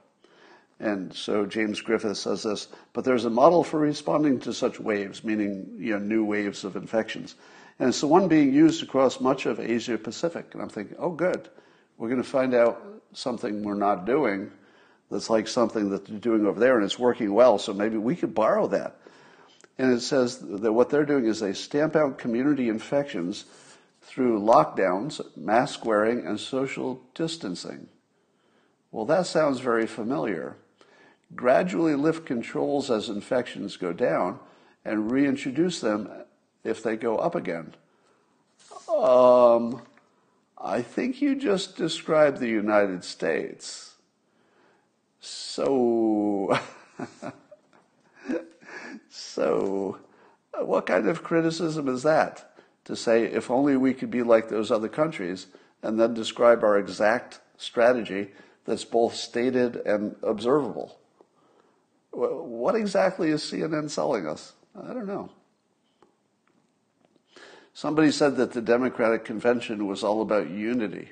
[0.78, 5.24] And so James Griffith says this, but there's a model for responding to such waves,
[5.24, 7.36] meaning you know, new waves of infections.
[7.80, 10.48] And it's the one being used across much of Asia Pacific.
[10.54, 11.50] And I'm thinking, oh, good.
[11.98, 12.82] We're going to find out
[13.14, 14.52] something we're not doing
[15.12, 17.58] that's like something that they're doing over there and it's working well.
[17.58, 18.98] So maybe we could borrow that.
[19.78, 23.46] And it says that what they're doing is they stamp out community infections
[24.02, 27.88] through lockdowns, mask wearing, and social distancing.
[28.92, 30.56] Well, that sounds very familiar.
[31.36, 34.40] Gradually lift controls as infections go down
[34.86, 36.10] and reintroduce them
[36.66, 37.74] if they go up again.
[38.90, 39.82] Um,
[40.58, 43.96] I think you just described the United States.
[45.20, 46.60] So,
[49.10, 50.00] so,
[50.60, 52.52] what kind of criticism is that?
[52.86, 55.48] To say, if only we could be like those other countries,
[55.82, 58.32] and then describe our exact strategy
[58.66, 60.98] that's both stated and observable.
[62.12, 64.54] What exactly is CNN selling us?
[64.76, 65.30] I don't know.
[67.76, 71.10] Somebody said that the Democratic convention was all about unity.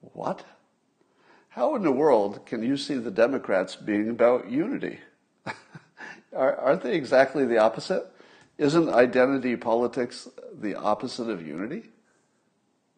[0.00, 0.44] What?
[1.50, 4.98] How in the world can you see the Democrats being about unity?
[6.36, 8.04] Aren't they exactly the opposite?
[8.58, 11.84] Isn't identity politics the opposite of unity?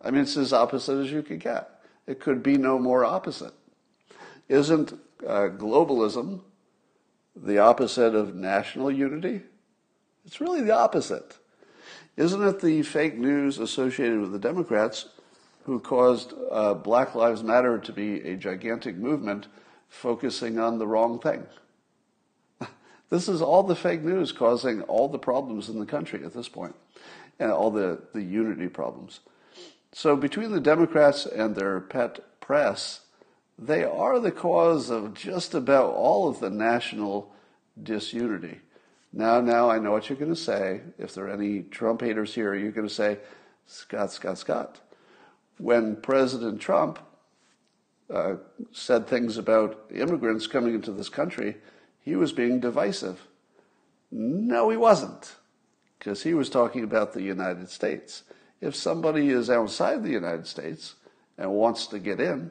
[0.01, 1.69] I mean, it's as opposite as you could get.
[2.07, 3.53] It could be no more opposite.
[4.49, 4.95] Isn't
[5.27, 6.41] uh, globalism
[7.37, 9.43] the opposite of national unity?
[10.25, 11.37] It's really the opposite.
[12.17, 15.09] Isn't it the fake news associated with the Democrats
[15.65, 19.47] who caused uh, Black Lives Matter to be a gigantic movement
[19.89, 21.47] focusing on the wrong thing?
[23.11, 26.49] this is all the fake news causing all the problems in the country at this
[26.49, 26.75] point,
[27.39, 29.21] and all the, the unity problems.
[29.93, 33.01] So between the Democrats and their pet press,
[33.59, 37.33] they are the cause of just about all of the national
[37.81, 38.61] disunity.
[39.13, 40.81] Now, now I know what you're going to say.
[40.99, 43.19] If there are any Trump haters here, you're going to say,
[43.67, 44.81] Scott, Scott, Scott.
[45.59, 46.99] When President Trump
[48.09, 48.37] uh,
[48.73, 51.57] said things about immigrants coming into this country,
[52.03, 53.27] he was being divisive.
[54.11, 55.37] No, he wasn't,
[55.99, 58.25] because he was talking about the United States.
[58.61, 60.95] If somebody is outside the United States
[61.39, 62.51] and wants to get in,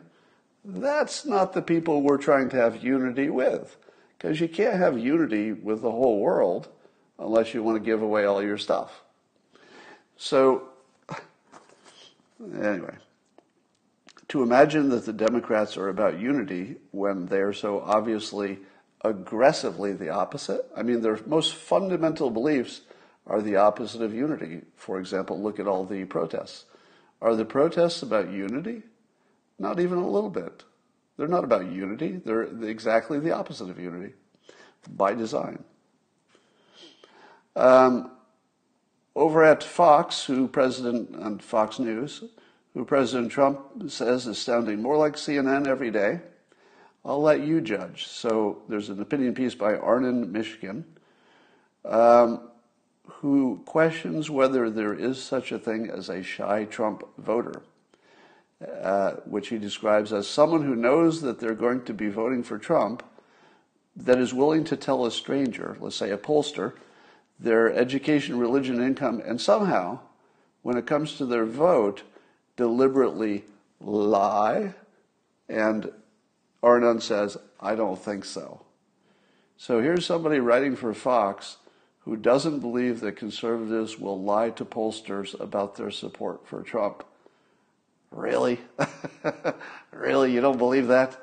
[0.63, 3.75] that's not the people we're trying to have unity with.
[4.19, 6.67] Because you can't have unity with the whole world
[7.17, 9.01] unless you want to give away all your stuff.
[10.17, 10.69] So,
[12.53, 12.95] anyway,
[14.27, 18.59] to imagine that the Democrats are about unity when they're so obviously
[19.05, 22.81] aggressively the opposite, I mean, their most fundamental beliefs
[23.25, 24.61] are the opposite of unity.
[24.75, 26.65] For example, look at all the protests.
[27.21, 28.83] Are the protests about unity?
[29.57, 30.63] Not even a little bit.
[31.19, 32.21] They're not about unity.
[32.23, 34.13] They're exactly the opposite of unity
[34.89, 35.65] by design.
[37.57, 38.11] Um,
[39.17, 42.23] over at Fox, who President on Fox News,
[42.73, 46.21] who President Trump says is sounding more like CNN every day,
[47.03, 48.07] I'll let you judge.
[48.07, 50.85] So there's an opinion piece by Arnon Mishkin,
[51.83, 52.49] um,
[53.09, 57.61] who questions whether there is such a thing as a shy Trump voter.
[58.61, 62.57] Uh, which he describes as someone who knows that they're going to be voting for
[62.57, 63.01] Trump,
[63.95, 66.73] that is willing to tell a stranger, let's say a pollster,
[67.39, 69.97] their education, religion, income, and somehow,
[70.61, 72.03] when it comes to their vote,
[72.57, 73.45] deliberately
[73.79, 74.73] lie.
[75.47, 75.89] And
[76.61, 78.65] Arnon says, I don't think so.
[79.55, 81.55] So here's somebody writing for Fox
[81.99, 87.05] who doesn't believe that conservatives will lie to pollsters about their support for Trump.
[88.11, 88.59] Really?
[89.91, 90.33] really?
[90.33, 91.17] You don't believe that?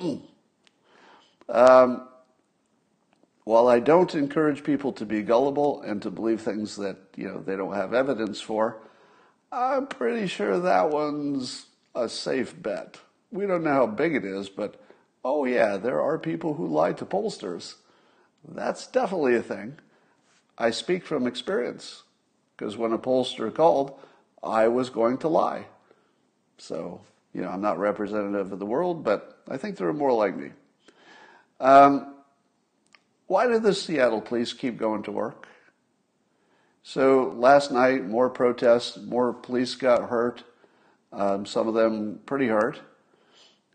[0.00, 0.22] Mm.
[1.48, 2.08] Um,
[3.44, 7.40] while I don't encourage people to be gullible and to believe things that you know
[7.40, 8.82] they don't have evidence for,
[9.50, 12.98] I'm pretty sure that one's a safe bet.
[13.30, 14.80] We don't know how big it is, but
[15.24, 17.74] oh yeah, there are people who lie to pollsters.
[18.46, 19.78] That's definitely a thing.
[20.56, 22.02] I speak from experience
[22.56, 23.98] because when a pollster called,
[24.42, 25.66] I was going to lie.
[26.58, 27.00] So,
[27.32, 30.36] you know, I'm not representative of the world, but I think there are more like
[30.36, 30.50] me.
[31.60, 32.14] Um,
[33.26, 35.48] why did the Seattle police keep going to work?
[36.82, 40.44] So last night, more protests, more police got hurt,
[41.12, 42.80] um, some of them pretty hurt.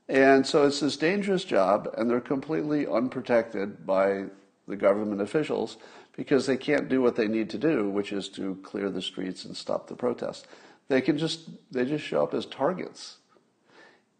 [0.10, 4.26] And so it's this dangerous job, and they're completely unprotected by
[4.68, 5.78] the government officials
[6.16, 9.46] because they can't do what they need to do, which is to clear the streets
[9.46, 10.46] and stop the protests.
[10.88, 13.18] They can just they just show up as targets.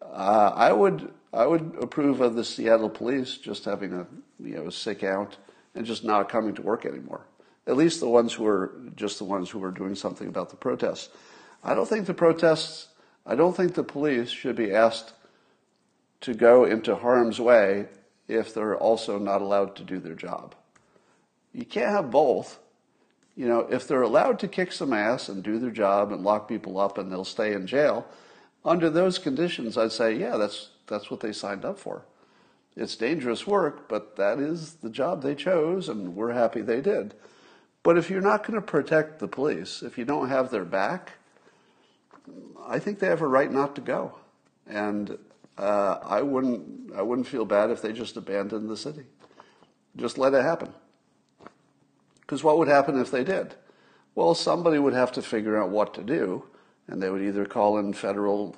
[0.02, 4.08] Uh, I would I would approve of the Seattle police just having a
[4.40, 5.38] you know a sick out
[5.76, 7.26] and just not coming to work anymore.
[7.66, 10.56] At least the ones who are just the ones who are doing something about the
[10.56, 11.10] protests.
[11.64, 12.90] I don't think the protests.
[13.26, 15.14] I don't think the police should be asked
[16.22, 17.88] to go into harm's way
[18.28, 20.56] if they're also not allowed to do their job.
[21.54, 22.60] You can't have both.
[23.36, 26.48] You know, if they're allowed to kick some ass and do their job and lock
[26.48, 28.06] people up and they'll stay in jail,
[28.66, 32.04] under those conditions, I'd say, yeah, that's, that's what they signed up for.
[32.76, 37.14] It's dangerous work, but that is the job they chose, and we're happy they did.
[37.84, 41.14] But if you're not going to protect the police, if you don't have their back,
[42.66, 44.16] I think they have a right not to go.
[44.66, 45.18] And
[45.58, 49.04] uh, I wouldn't, I wouldn't feel bad if they just abandoned the city.
[49.96, 50.74] Just let it happen.
[52.34, 53.54] Because what would happen if they did?
[54.16, 56.44] Well, somebody would have to figure out what to do,
[56.88, 58.56] and they would either call in federal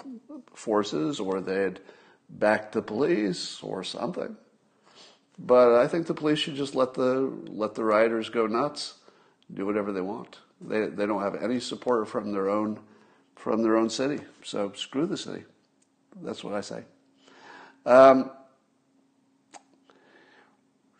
[0.53, 1.82] forces or they'd
[2.30, 4.38] back the police or something.
[5.38, 8.93] But I think the police should just let the let the rioters go nuts,
[9.53, 10.39] do whatever they want.
[10.61, 12.80] They they don't have any support from their own
[13.36, 15.43] from their own city, so screw the city.
[16.21, 16.86] That's what I say.
[17.86, 18.32] Um,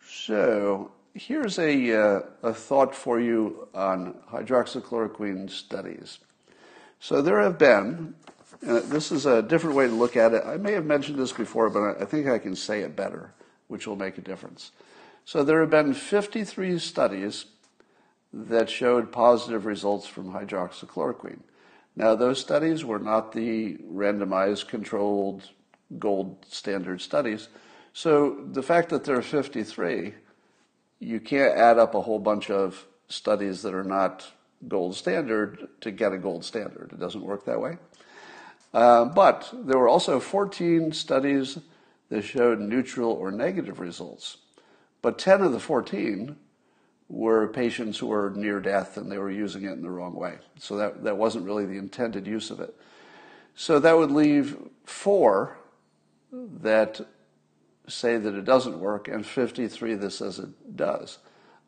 [0.06, 6.18] so here's a, uh, a thought for you on hydroxychloroquine studies.
[7.00, 8.14] So there have been,
[8.66, 10.44] uh, this is a different way to look at it.
[10.44, 13.32] I may have mentioned this before, but I think I can say it better,
[13.68, 14.72] which will make a difference.
[15.24, 17.46] So there have been 53 studies
[18.32, 21.40] that showed positive results from hydroxychloroquine.
[21.96, 25.48] Now, those studies were not the randomized, controlled,
[25.98, 27.48] gold standard studies.
[27.94, 30.12] So the fact that there are 53
[30.98, 34.26] you can't add up a whole bunch of studies that are not
[34.66, 36.90] gold standard to get a gold standard.
[36.92, 37.78] It doesn't work that way.
[38.72, 41.58] Uh, but there were also 14 studies
[42.08, 44.38] that showed neutral or negative results.
[45.02, 46.36] But 10 of the 14
[47.08, 50.38] were patients who were near death and they were using it in the wrong way.
[50.58, 52.74] So that, that wasn't really the intended use of it.
[53.54, 55.56] So that would leave four
[56.32, 57.00] that
[57.88, 61.18] say that it doesn't work and 53 that says it does.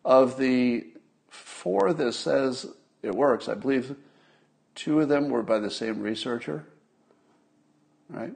[0.05, 0.87] Of the
[1.29, 2.67] four that says
[3.03, 3.95] it works, I believe
[4.75, 6.67] two of them were by the same researcher,
[8.09, 8.35] right?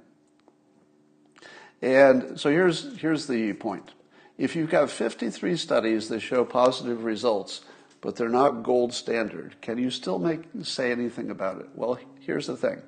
[1.81, 3.91] And so here's, here's the point.
[4.39, 7.63] If you've got 53 studies that show positive results,
[8.01, 11.69] but they're not gold standard, can you still make, say anything about it?
[11.75, 12.83] Well, here's the thing.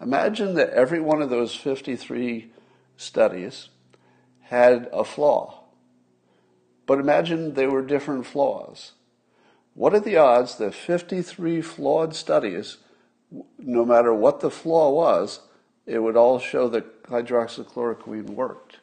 [0.00, 2.50] Imagine that every one of those 53
[2.96, 3.68] studies
[4.48, 5.62] had a flaw.
[6.86, 8.92] But imagine they were different flaws.
[9.74, 12.78] What are the odds that 53 flawed studies,
[13.58, 15.40] no matter what the flaw was,
[15.84, 18.78] it would all show that hydroxychloroquine worked?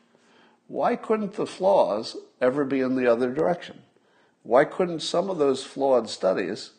[0.68, 3.84] Why couldn't the flaws ever be in the other direction?
[4.43, 6.72] Why couldn't some of those flawed studies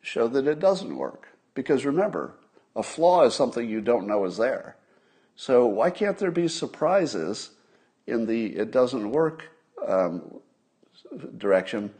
[0.00, 1.28] show that it doesn't work?
[1.54, 2.34] Because remember,
[2.74, 4.76] a flaw is something you don't know is there.
[5.34, 7.50] So why can't there be surprises
[8.06, 9.44] in the it doesn't work
[9.86, 10.40] um,
[11.36, 11.92] direction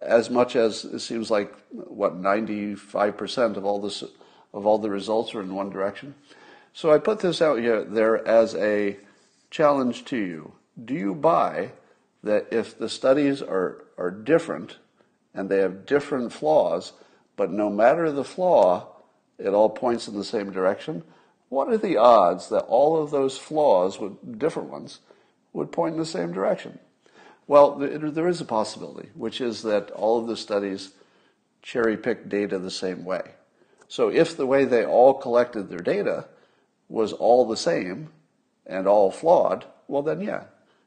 [0.00, 4.02] as much as it seems like what 95% of all this
[4.52, 6.14] of all the results are in one direction.
[6.74, 8.98] So I put this out here there as a
[9.50, 10.52] challenge to you.
[10.82, 11.72] Do you buy
[12.22, 14.78] that if the studies are, are different
[15.34, 16.92] and they have different flaws,
[17.36, 18.88] but no matter the flaw,
[19.38, 21.02] it all points in the same direction?
[21.52, 25.00] What are the odds that all of those flaws, would, different ones,
[25.52, 26.78] would point in the same direction?
[27.46, 30.92] Well, there is a possibility, which is that all of the studies
[31.60, 33.32] cherry pick data the same way.
[33.86, 36.24] So if the way they all collected their data
[36.88, 38.08] was all the same
[38.66, 40.44] and all flawed, well, then yeah,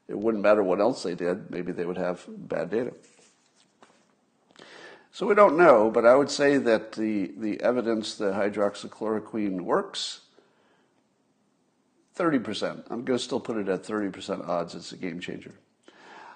[0.08, 1.48] it wouldn't matter what else they did.
[1.48, 2.92] Maybe they would have bad data.
[5.12, 10.22] So we don't know, but I would say that the, the evidence that hydroxychloroquine works,
[12.16, 12.84] 30%.
[12.90, 15.52] I'm going to still put it at 30% odds it's a game changer.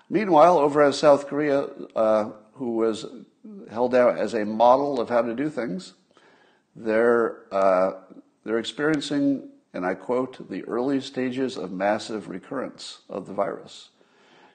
[0.09, 3.07] Meanwhile, over at South Korea, uh, who was
[3.71, 5.95] held out as a model of how to do things,
[6.75, 7.93] they're, uh,
[8.45, 13.91] they're experiencing, and I quote, the early stages of massive recurrence of the virus.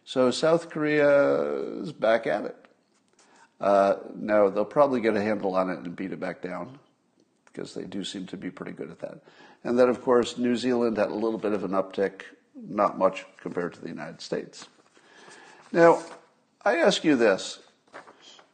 [0.03, 2.65] So South Korea is back at it.
[3.59, 6.77] Uh, no, they'll probably get a handle on it and beat it back down
[7.45, 9.19] because they do seem to be pretty good at that.
[9.65, 12.21] And then, of course, New Zealand had a little bit of an uptick,
[12.55, 14.67] not much compared to the United States.
[15.71, 16.03] Now,
[16.63, 17.59] I ask you this.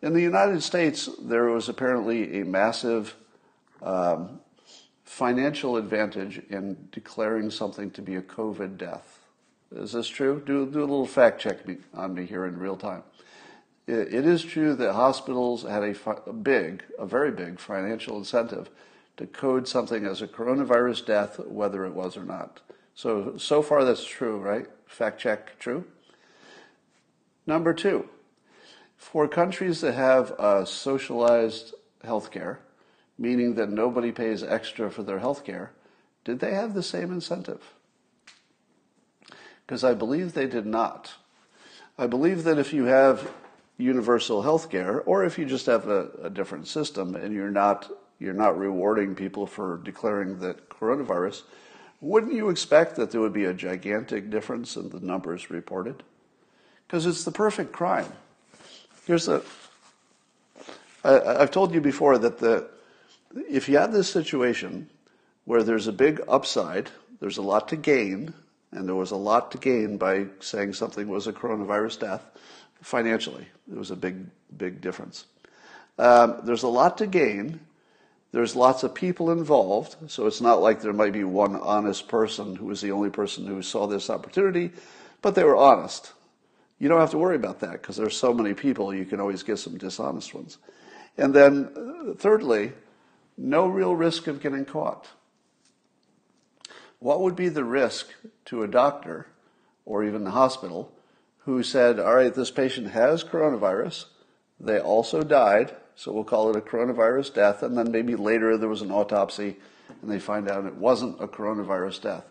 [0.02, 3.14] In the United States, there was apparently a massive
[3.82, 4.40] um,
[5.04, 9.20] financial advantage in declaring something to be a COVID death.
[9.76, 10.42] Is this true?
[10.46, 13.04] Do, do a little fact check me, on me here in real time.
[13.86, 18.70] it, it is true that hospitals had a, a big, a very big financial incentive
[19.18, 22.62] to code something as a coronavirus death, whether it was or not.
[22.96, 24.68] So, so far that's true, right?
[24.86, 25.86] Fact check, true?
[27.48, 28.08] Number two,
[28.98, 32.58] for countries that have uh, socialized healthcare,
[33.18, 35.70] meaning that nobody pays extra for their healthcare,
[36.24, 37.74] did they have the same incentive?
[39.66, 41.14] Because I believe they did not.
[41.98, 43.32] I believe that if you have
[43.78, 47.90] universal healthcare, or if you just have a, a different system and you're not
[48.22, 51.42] you're not rewarding people for declaring that coronavirus,
[52.00, 56.04] wouldn't you expect that there would be a gigantic difference in the numbers reported?
[56.92, 58.12] because it's the perfect crime.
[59.06, 59.42] Here's the.
[61.06, 62.68] I, I've told you before that the
[63.50, 64.90] if you have this situation
[65.46, 66.90] where there's a big upside,
[67.22, 68.34] there's a lot to gain,
[68.74, 72.24] and there was a lot to gain by saying something was a coronavirus death
[72.82, 73.48] financially.
[73.72, 74.26] It was a big,
[74.58, 75.26] big difference.
[75.98, 77.62] Um, there's a lot to gain.
[78.32, 82.56] There's lots of people involved, so it's not like there might be one honest person
[82.56, 84.72] who was the only person who saw this opportunity,
[85.22, 86.14] but they were honest
[86.82, 89.44] you don't have to worry about that because there's so many people, you can always
[89.44, 90.58] get some dishonest ones.
[91.16, 92.72] And then, thirdly,
[93.38, 95.08] no real risk of getting caught.
[96.98, 98.08] What would be the risk
[98.46, 99.28] to a doctor
[99.86, 100.92] or even the hospital
[101.46, 104.06] who said, all right, this patient has coronavirus,
[104.64, 108.70] they also died, so we'll call it a coronavirus death, and then maybe later there
[108.70, 109.58] was an autopsy
[110.02, 112.26] and they find out it wasn't a coronavirus death.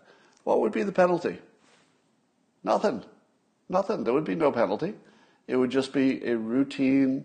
[0.45, 1.39] What would be the penalty?
[2.64, 3.03] Nothing.
[3.68, 4.05] Nothing.
[4.05, 4.95] There would be no penalty.
[5.47, 7.24] It would just be a routine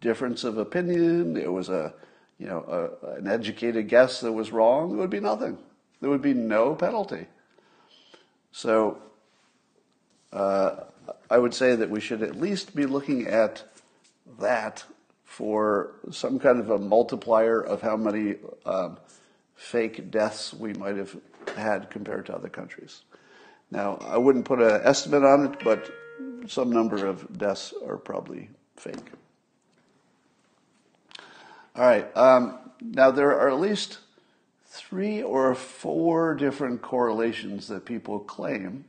[0.00, 1.36] difference of opinion.
[1.36, 1.94] It was a,
[2.38, 4.90] you know, a, an educated guess that was wrong.
[4.90, 5.58] There would be nothing.
[6.00, 7.26] There would be no penalty.
[8.52, 9.00] So,
[10.32, 10.76] uh,
[11.30, 13.64] I would say that we should at least be looking at
[14.38, 14.84] that
[15.24, 18.98] for some kind of a multiplier of how many um,
[19.54, 21.16] fake deaths we might have
[21.56, 23.02] had compared to other countries.
[23.70, 25.90] Now, I wouldn't put an estimate on it, but
[26.48, 28.96] some number of deaths are probably fake.
[31.76, 32.16] All right.
[32.16, 33.98] Um, now, there are at least
[34.66, 38.84] three or four different correlations that people claim,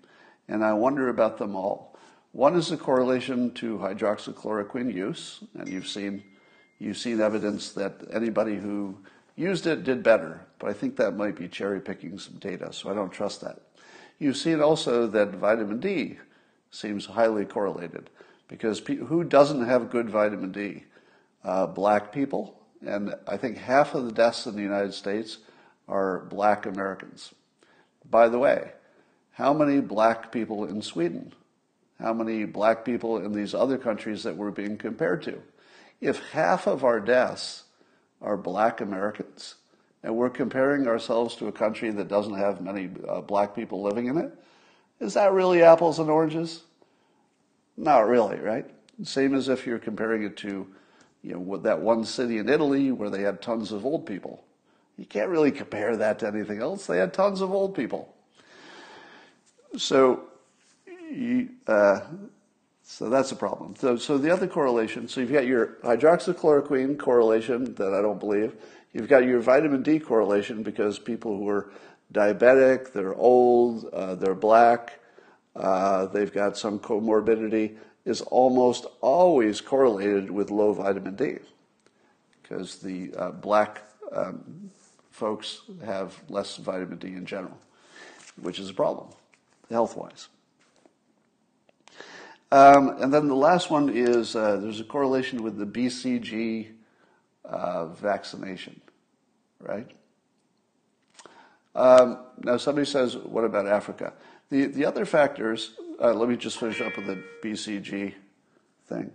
[0.48, 1.91] and I wonder about them all.
[2.32, 6.24] One is the correlation to hydroxychloroquine use, and you've seen
[6.80, 8.98] you've seen evidence that anybody who
[9.36, 12.90] used it did better, but I think that might be cherry picking some data, so
[12.90, 13.62] I don't trust that.
[14.18, 16.20] You've seen also that vitamin D
[16.72, 18.10] seems highly correlated
[18.48, 20.86] because who doesn't have good vitamin D?
[21.44, 25.40] Uh, black people, and I think half of the deaths in the United States
[25.88, 27.34] are black Americans.
[28.10, 28.72] By the way,
[29.32, 31.34] how many black people in Sweden?
[32.02, 35.41] How many black people in these other countries that we're being compared to?
[35.99, 37.64] If half of our deaths
[38.22, 39.56] are black Americans,
[40.04, 44.08] and we're comparing ourselves to a country that doesn't have many uh, black people living
[44.08, 44.32] in it,
[44.99, 46.64] is that really apples and oranges?
[47.78, 48.66] Not really, right?
[49.04, 50.68] Same as if you're comparing it to,
[51.22, 54.43] you know, that one city in Italy where they had tons of old people.
[54.97, 56.88] You can't really compare that to anything else.
[56.88, 58.14] They had tons of old people.
[59.78, 60.31] So,
[61.12, 62.01] you, uh,
[62.84, 63.76] so that's a problem.
[63.76, 68.55] So, so the other correlation, so you've got your hydroxychloroquine correlation that I don't believe.
[68.93, 71.72] You've got your vitamin D correlation because people who are
[72.14, 74.99] diabetic, they're old, uh, they're black,
[75.55, 81.38] uh, they've got some comorbidity, is almost always correlated with low vitamin D
[82.41, 84.70] because the uh, black um,
[85.12, 87.57] folks have less vitamin D in general,
[88.41, 89.07] which is a problem
[89.70, 90.28] health wise.
[92.52, 96.68] Um, and then the last one is uh, there's a correlation with the BCG
[97.45, 98.82] uh, vaccination,
[99.60, 99.89] right?
[101.74, 104.14] Um, now, somebody says, what about Africa?
[104.49, 108.14] The, the other factors, uh, let me just finish up with the BCG
[108.88, 109.12] thing.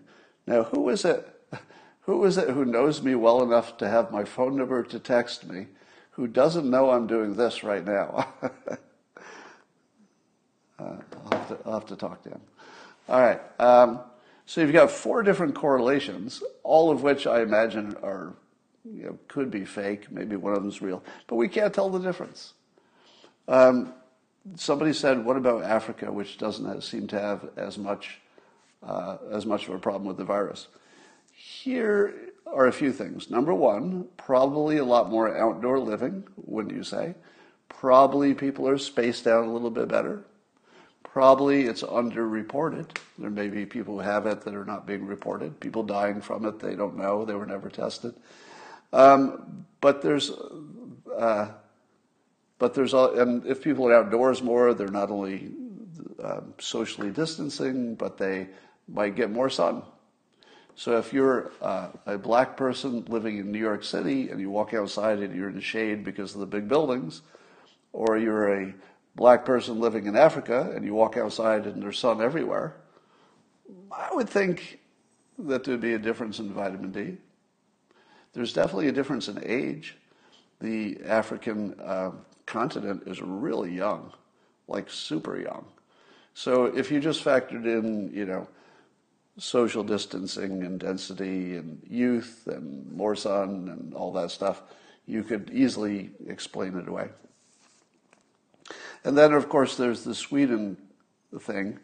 [0.47, 1.33] Now, who is it?
[2.03, 5.45] Who is it who knows me well enough to have my phone number to text
[5.45, 5.67] me
[6.13, 8.29] who doesn't know I'm doing this right now?
[8.43, 8.49] uh,
[10.79, 10.99] I'll,
[11.33, 12.41] have to, I'll, have to, talk to him.
[13.09, 13.41] All right.
[13.61, 14.01] Um,
[14.47, 18.35] so you've got four different correlations, all of which I imagine are
[18.85, 20.11] you know, could be fake.
[20.11, 22.55] Maybe one of them's real, but we can't tell the difference.
[23.49, 23.93] Um,
[24.55, 28.21] somebody said, "What about Africa, which doesn't seem to have as much
[28.83, 30.69] uh, as much of a problem with the virus?"
[31.33, 32.15] Here
[32.47, 33.31] are a few things.
[33.31, 37.15] Number one, probably a lot more outdoor living, wouldn't you say?
[37.69, 40.25] Probably people are spaced out a little bit better.
[41.17, 42.95] Probably it's underreported.
[43.17, 46.45] There may be people who have it that are not being reported, people dying from
[46.45, 48.15] it, they don't know, they were never tested.
[48.93, 50.31] Um, but there's,
[51.17, 51.53] uh,
[52.59, 55.53] but there's, and if people are outdoors more, they're not only
[56.23, 58.49] um, socially distancing, but they
[58.87, 59.85] might get more sun.
[60.75, 64.75] So if you're uh, a black person living in New York City and you walk
[64.75, 67.23] outside and you're in the shade because of the big buildings,
[67.95, 68.75] or you're a
[69.17, 72.77] black person living in Africa and you walk outside and there's sun everywhere,
[73.91, 74.79] I would think
[75.39, 77.17] that there'd be a difference in vitamin D.
[78.35, 79.97] There's definitely a difference in age.
[80.61, 82.13] The African uh,
[82.45, 84.13] continent is really young,
[84.69, 85.65] like super young.
[86.35, 88.47] So if you just factored in, you know,
[89.39, 94.63] social distancing and density and youth and more sun and all that stuff,
[95.07, 97.09] you could easily explain it away.
[99.07, 100.77] And then, of course, there's the Sweden
[101.39, 101.79] thing,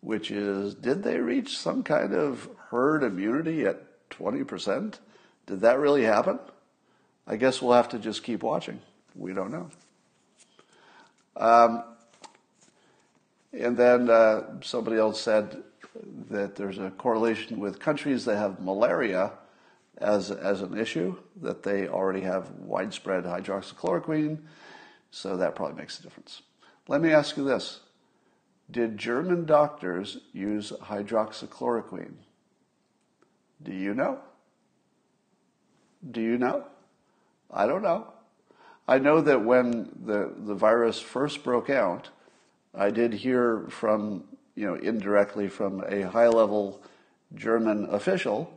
[0.00, 4.94] which is did they reach some kind of herd immunity at 20%?
[5.46, 6.38] Did that really happen?
[7.26, 8.80] I guess we'll have to just keep watching.
[9.16, 9.70] We don't know.
[11.36, 11.82] Um,
[13.52, 15.64] and then uh, somebody else said
[16.30, 19.32] that there's a correlation with countries that have malaria
[19.96, 24.38] as, as an issue, that they already have widespread hydroxychloroquine,
[25.10, 26.42] so that probably makes a difference.
[26.88, 27.80] Let me ask you this
[28.70, 32.14] Did German doctors use hydroxychloroquine?
[33.62, 34.18] Do you know?
[36.10, 36.64] Do you know?
[37.50, 38.08] I don't know.
[38.86, 42.08] I know that when the, the virus first broke out,
[42.74, 44.24] I did hear from,
[44.54, 46.80] you know, indirectly from a high level
[47.34, 48.50] German official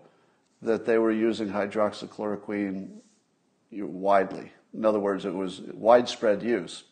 [0.61, 2.99] that they were using hydroxychloroquine
[3.71, 4.51] widely.
[4.73, 6.83] In other words, it was widespread use.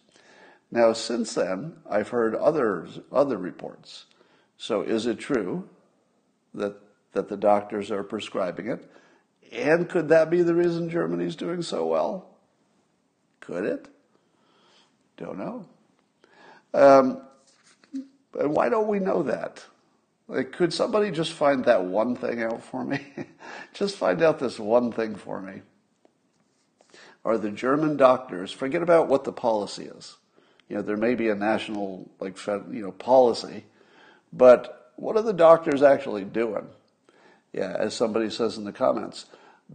[0.72, 4.05] Now, since then, I've heard others, other reports.
[4.57, 5.67] So, is it true
[6.53, 6.76] that,
[7.13, 8.89] that the doctors are prescribing it?
[9.51, 12.30] And could that be the reason Germany's doing so well?
[13.39, 13.88] Could it?
[15.17, 15.65] Don't know.
[16.74, 17.22] Um,
[18.39, 19.63] and why don't we know that?
[20.28, 22.99] Like, could somebody just find that one thing out for me?
[23.74, 25.61] just find out this one thing for me.
[27.26, 30.18] are the German doctors, forget about what the policy is.
[30.70, 33.65] You know, there may be a national, like, you know, policy,
[34.32, 36.67] but what are the doctors actually doing?
[37.51, 39.26] Yeah, as somebody says in the comments,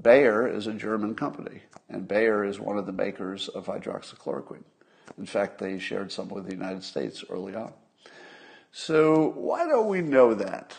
[0.01, 4.63] Bayer is a German company, and Bayer is one of the makers of hydroxychloroquine.
[5.19, 7.73] In fact, they shared some with the United States early on.
[8.73, 10.75] So why don't we know that?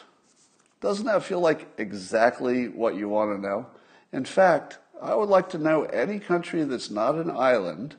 [0.81, 3.67] Doesn't that feel like exactly what you want to know?
[4.11, 7.95] In fact, I would like to know any country that's not an island,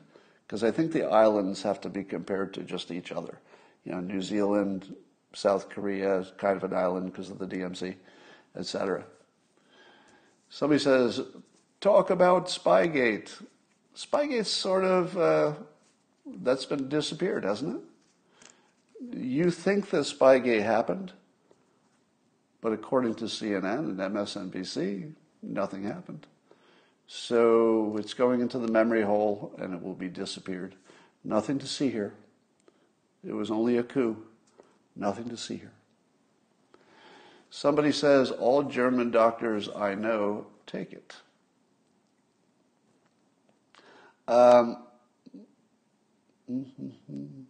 [0.47, 3.39] because I think the islands have to be compared to just each other.
[3.83, 4.95] You know, New Zealand,
[5.33, 7.95] South Korea is kind of an island because of the DMZ,
[8.55, 9.03] etc.
[10.49, 11.21] Somebody says,
[11.81, 13.43] talk about Spygate.
[13.93, 15.53] Spygate's sort of, uh,
[16.25, 19.17] that's been disappeared, hasn't it?
[19.19, 21.11] You think that Spygate happened,
[22.61, 25.11] but according to CNN and MSNBC,
[25.43, 26.25] nothing happened.
[27.07, 30.75] So it's going into the memory hole and it will be disappeared.
[31.23, 32.13] Nothing to see here.
[33.25, 34.17] It was only a coup.
[34.95, 35.71] Nothing to see here.
[37.49, 41.15] Somebody says, All German doctors I know take it.
[44.27, 44.83] Um,
[46.51, 46.89] mm-hmm.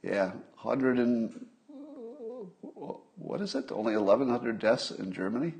[0.00, 0.30] Yeah,
[0.62, 1.46] 100 and
[3.16, 3.72] what is it?
[3.72, 5.54] Only 1,100 deaths in Germany?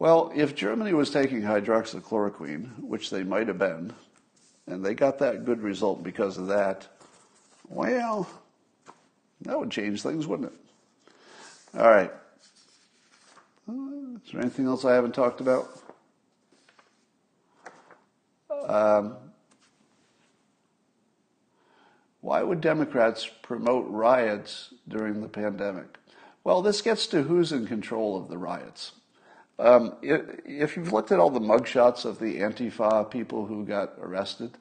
[0.00, 3.92] Well, if Germany was taking hydroxychloroquine, which they might have been,
[4.66, 6.88] and they got that good result because of that,
[7.68, 8.26] well,
[9.42, 11.78] that would change things, wouldn't it?
[11.78, 12.10] All right.
[13.68, 15.68] Is there anything else I haven't talked about?
[18.66, 19.16] Um,
[22.22, 25.98] why would Democrats promote riots during the pandemic?
[26.42, 28.92] Well, this gets to who's in control of the riots.
[29.60, 34.56] Um, if you've looked at all the mugshots of the Antifa people who got arrested,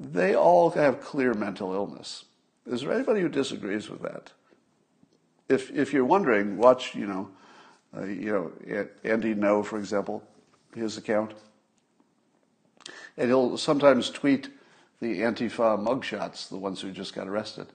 [0.00, 2.24] they all have clear mental illness.
[2.66, 4.32] Is there anybody who disagrees with that?
[5.50, 7.30] If if you're wondering, watch you know,
[7.94, 10.22] uh, you know Andy Ngo, for example,
[10.74, 11.34] his account,
[13.18, 14.48] and he'll sometimes tweet
[15.00, 17.66] the Antifa mugshots, the ones who just got arrested.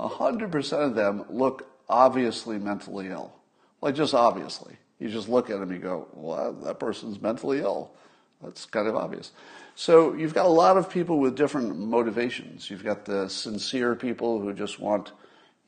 [0.00, 3.34] hundred percent of them look obviously mentally ill,
[3.82, 4.78] like just obviously.
[4.98, 7.92] You just look at them and you go, well, that person's mentally ill.
[8.42, 9.32] That's kind of obvious.
[9.74, 12.70] So you've got a lot of people with different motivations.
[12.70, 15.12] You've got the sincere people who just want,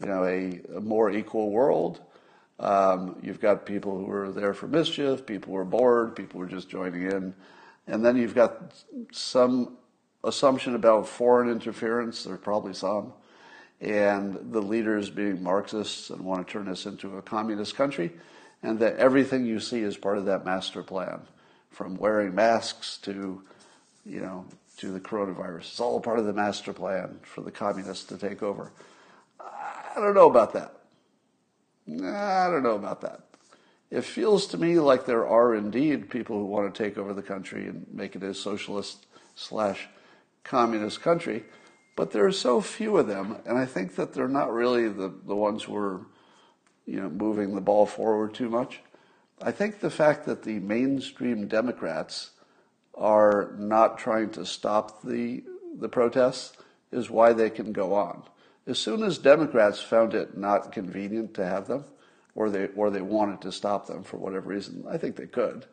[0.01, 2.01] you know, a, a more equal world.
[2.59, 6.47] Um, you've got people who are there for mischief, people who are bored, people who
[6.47, 7.35] are just joining in.
[7.87, 8.73] And then you've got
[9.13, 9.77] some
[10.23, 13.13] assumption about foreign interference, there's probably some,
[13.81, 18.13] and the leaders being Marxists and want to turn us into a communist country
[18.65, 21.21] and that everything you see is part of that master plan,
[21.71, 23.43] from wearing masks to,
[24.07, 24.47] you know,
[24.79, 25.59] to the coronavirus.
[25.59, 28.73] It's all part of the master plan for the communists to take over.
[29.39, 30.75] I don't know about that.
[31.87, 33.21] I don't know about that.
[33.91, 37.23] It feels to me like there are indeed people who want to take over the
[37.23, 39.89] country and make it a socialist slash
[40.43, 41.45] communist country,
[41.97, 45.13] but there are so few of them, and I think that they're not really the,
[45.27, 46.07] the ones who are
[46.87, 48.81] you know, moving the ball forward too much.
[49.43, 52.31] I think the fact that the mainstream Democrats
[52.95, 55.43] are not trying to stop the
[55.77, 56.57] the protests
[56.93, 58.23] is why they can go on.
[58.67, 61.85] As soon as Democrats found it not convenient to have them,
[62.35, 65.67] or they or they wanted to stop them for whatever reason, I think they could,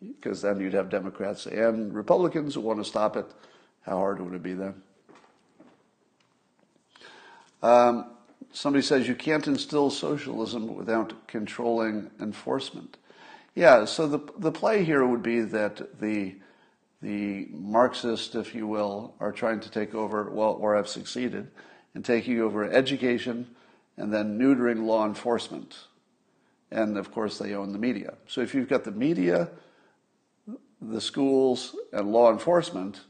[0.00, 3.26] because then you'd have Democrats and Republicans who want to stop it.
[3.82, 4.82] How hard would it be then?
[7.62, 8.13] Um,
[8.52, 12.96] somebody says you can't instill socialism without controlling enforcement.
[13.54, 16.34] Yeah, so the, the play here would be that the,
[17.00, 21.50] the Marxists, if you will, are trying to take over, well, or have succeeded
[21.94, 23.54] in taking over education
[23.96, 25.76] and then neutering law enforcement.
[26.70, 28.14] And of course, they own the media.
[28.26, 29.50] So if you've got the media,
[30.80, 33.02] the schools, and law enforcement,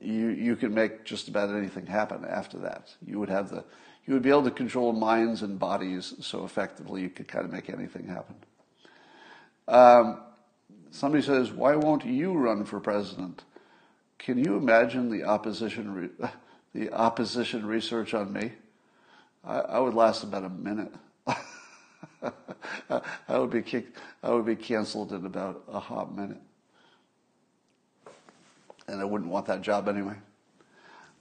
[0.00, 2.94] you, you can make just about anything happen after that.
[3.06, 3.64] You would have the,
[4.06, 7.52] you would be able to control minds and bodies so effectively you could kind of
[7.52, 8.34] make anything happen.
[9.66, 10.20] Um,
[10.90, 13.44] somebody says, why won't you run for president?
[14.18, 16.28] Can you imagine the opposition, re-
[16.74, 18.52] the opposition research on me?
[19.44, 20.92] I, I would last about a minute.
[22.88, 26.40] I would be kicked, I would be canceled in about a hot minute
[28.88, 30.16] and I wouldn't want that job anyway.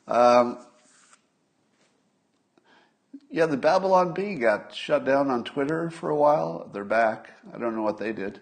[0.08, 0.58] Um,
[3.30, 6.70] yeah, the Babylon Bee got shut down on Twitter for a while.
[6.72, 7.32] They're back.
[7.54, 8.40] I don't know what they did.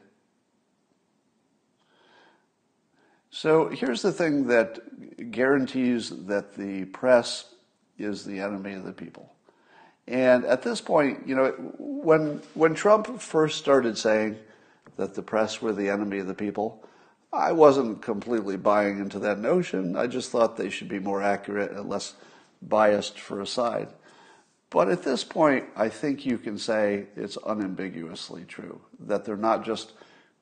[3.29, 7.45] So here's the thing that guarantees that the press
[7.97, 9.31] is the enemy of the people.
[10.07, 14.37] And at this point, you know, when when Trump first started saying
[14.97, 16.83] that the press were the enemy of the people,
[17.33, 19.95] I wasn't completely buying into that notion.
[19.95, 22.15] I just thought they should be more accurate and less
[22.61, 23.89] biased for a side.
[24.69, 29.65] But at this point, I think you can say it's unambiguously true that they're not
[29.65, 29.93] just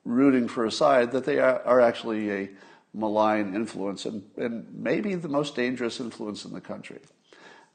[0.04, 2.50] rooting for a side, that they are, actually a
[2.92, 7.00] malign influence and, and maybe the most dangerous influence in the country.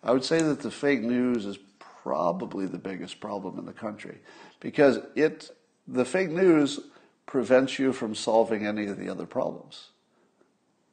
[0.04, 4.20] I would say that the fake news is probably the biggest problem in the country
[4.60, 5.50] because it
[5.88, 6.80] the fake news
[7.26, 9.90] prevents you from solving any of the other problems.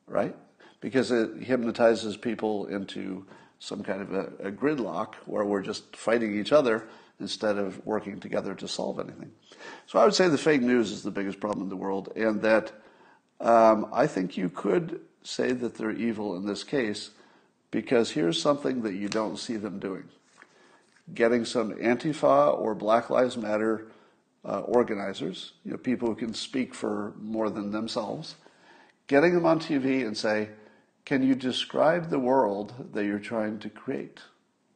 [0.07, 0.35] Right?
[0.81, 3.27] Because it hypnotizes people into
[3.59, 6.89] some kind of a, a gridlock where we're just fighting each other
[7.21, 9.31] instead of working together to solve anything.
[9.87, 12.43] So I would say the fake news is the biggest problem in the world, and
[12.43, 12.73] that
[13.41, 17.11] um, I think you could say that they're evil in this case
[17.71, 20.09] because here's something that you don't see them doing
[21.15, 23.87] getting some Antifa or Black Lives Matter
[24.45, 28.35] uh, organizers, you know, people who can speak for more than themselves,
[29.07, 30.49] getting them on TV and say,
[31.05, 34.21] can you describe the world that you're trying to create?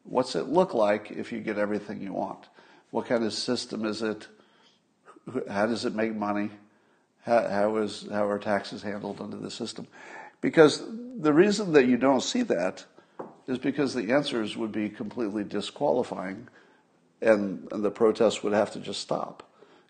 [0.04, 2.46] What's it look like if you get everything you want?
[2.90, 4.26] What kind of system is it?
[5.48, 6.50] How does it make money?
[7.22, 9.88] How, how, is, how are taxes handled under the system?
[10.40, 10.84] Because
[11.18, 12.84] the reason that you don't see that
[13.48, 16.48] is because the answers would be completely disqualifying
[17.20, 19.45] and, and the protests would have to just stop.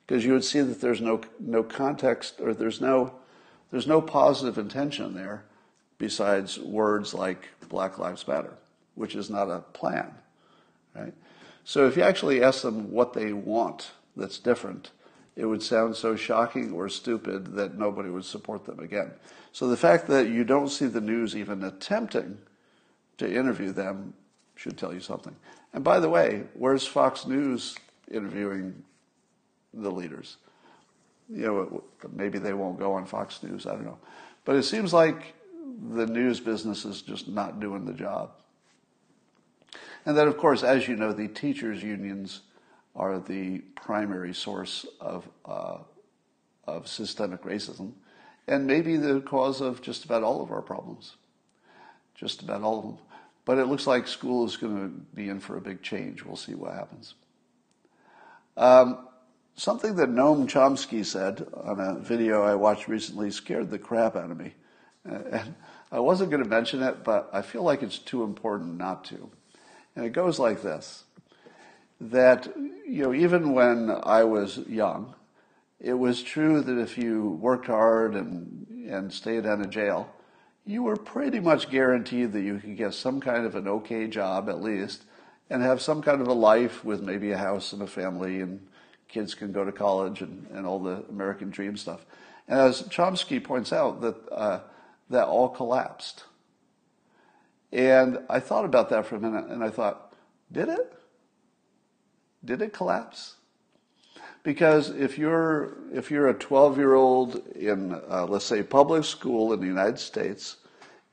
[0.07, 3.15] Because you would see that there's no, no context or there's no,
[3.71, 5.45] there's no positive intention there
[5.99, 8.55] besides words like Black Lives Matter,
[8.95, 10.15] which is not a plan,
[10.95, 11.15] right?
[11.65, 14.93] So if you actually ask them what they want that's different,
[15.35, 19.11] it would sound so shocking or stupid that nobody would support them again.
[19.53, 22.39] So the fact that you don't see the news even attempting
[23.19, 24.15] to interview them
[24.55, 25.35] should tell you something.
[25.73, 27.77] And by the way, where's Fox News
[28.11, 28.85] interviewing
[29.77, 30.37] the leaders?
[31.29, 33.67] You know, maybe they won't go on Fox News.
[33.67, 33.99] I don't know.
[34.45, 35.35] But it seems like
[35.91, 38.31] the news business is just not doing the job.
[40.05, 42.43] And then, of course, as you know, the teachers' unions
[42.95, 45.79] are the primary source of, uh,
[46.65, 47.93] of systemic racism
[48.49, 51.17] and maybe the cause of just about all of our problems.
[52.15, 52.99] Just about all of them.
[53.45, 56.25] But it looks like school is going to be in for a big change.
[56.25, 57.15] We'll see what happens.
[58.57, 59.07] Um,
[59.57, 64.31] something that Noam Chomsky said on a video I watched recently scared the crap out
[64.31, 64.55] of me.
[65.05, 65.55] And
[65.91, 69.31] I wasn't going to mention it, but I feel like it's too important not to.
[69.95, 71.05] And it goes like this
[71.99, 72.47] that,
[72.87, 75.15] you know, even when I was young,
[75.81, 80.13] it was true that if you worked hard and, and stayed out of jail,
[80.67, 84.51] you were pretty much guaranteed that you could get some kind of an okay job
[84.51, 85.05] at least
[85.49, 88.61] and have some kind of a life with maybe a house and a family and
[89.09, 92.05] kids can go to college and, and all the American dream stuff.
[92.49, 94.61] And as Chomsky points out, that uh,
[95.11, 96.25] that all collapsed.
[97.73, 100.15] And I thought about that for a minute and I thought,
[100.51, 100.93] did it?
[102.45, 103.35] Did it collapse?
[104.43, 109.53] Because if you're if you're a 12 year old in uh, let's say public school
[109.53, 110.57] in the United States,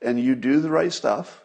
[0.00, 1.44] and you do the right stuff,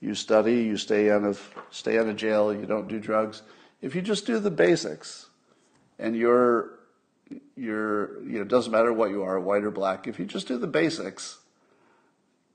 [0.00, 3.42] you study, you stay out of stay out of jail, you don't do drugs.
[3.82, 5.29] If you just do the basics,
[6.00, 6.78] and you're
[7.56, 10.08] you're you know it doesn't matter what you are, white or black.
[10.08, 11.38] If you just do the basics,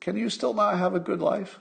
[0.02, 1.60] can you still not have a good life?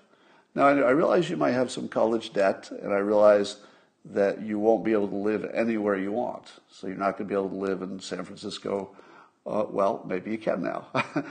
[0.55, 3.57] Now I, realize you might have some college debt, and I realize
[4.05, 6.53] that you won't be able to live anywhere you want.
[6.71, 8.91] So you're not going to be able to live in San Francisco.
[9.47, 10.87] Uh, well, maybe you can now.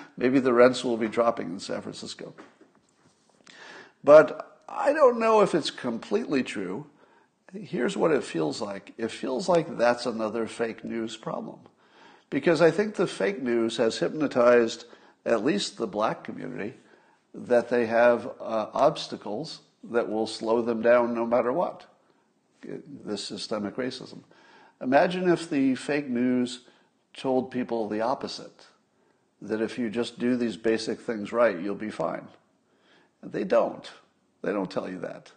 [0.17, 2.33] maybe the rents will be dropping in San Francisco.
[4.03, 6.87] But I don't know if it's completely true.
[7.53, 11.59] Here's what it feels like it feels like that's another fake news problem.
[12.29, 14.85] Because I think the fake news has hypnotized
[15.25, 16.73] at least the black community
[17.33, 21.85] that they have uh, obstacles that will slow them down no matter what
[23.05, 24.19] this systemic racism.
[24.81, 26.61] Imagine if the fake news
[27.13, 28.67] told people the opposite
[29.41, 32.27] that if you just do these basic things right, you'll be fine.
[33.21, 33.89] They don't.
[34.41, 35.31] They don't tell you that.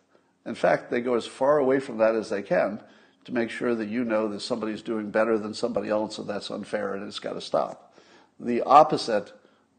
[0.47, 2.81] In fact, they go as far away from that as they can
[3.25, 6.51] to make sure that you know that somebody's doing better than somebody else and that's
[6.51, 7.93] unfair and it's got to stop.
[8.39, 9.33] The opposite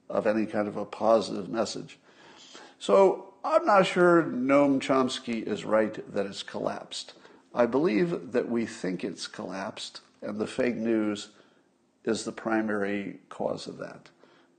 [0.09, 1.97] of any kind of a positive message.
[2.80, 7.13] So I'm not sure Noam Chomsky is right that it's collapsed.
[7.55, 11.30] I believe that we think it's collapsed, and the fake news
[12.03, 14.09] is the primary cause of that.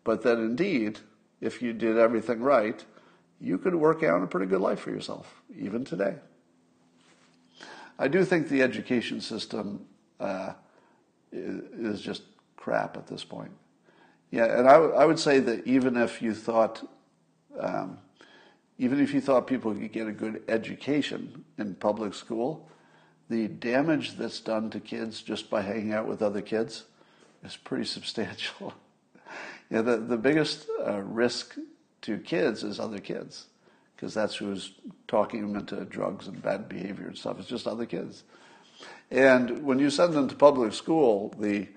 [0.05, 1.01] but that indeed,
[1.41, 2.85] if you did everything right,
[3.41, 6.17] you could work out a pretty good life for yourself, even today.
[7.99, 9.87] I do think the education system
[10.21, 10.53] uh,
[11.33, 12.23] is just
[12.57, 13.53] crap at this point.
[14.31, 16.87] Yeah, and I, I would say that even if you thought,
[17.59, 17.99] um,
[18.79, 22.69] even if you thought people could get a good education in public school,
[23.29, 26.85] the damage that's done to kids just by hanging out with other kids
[27.43, 28.75] is pretty substantial.
[29.71, 31.57] yeah, the, the biggest uh, risk
[32.09, 33.47] to kids is other kids
[33.95, 34.73] because that's who's
[35.07, 37.39] talking them into drugs and bad behavior and stuff.
[37.39, 38.25] It's just other kids.
[39.11, 41.69] And when you send them to public school, the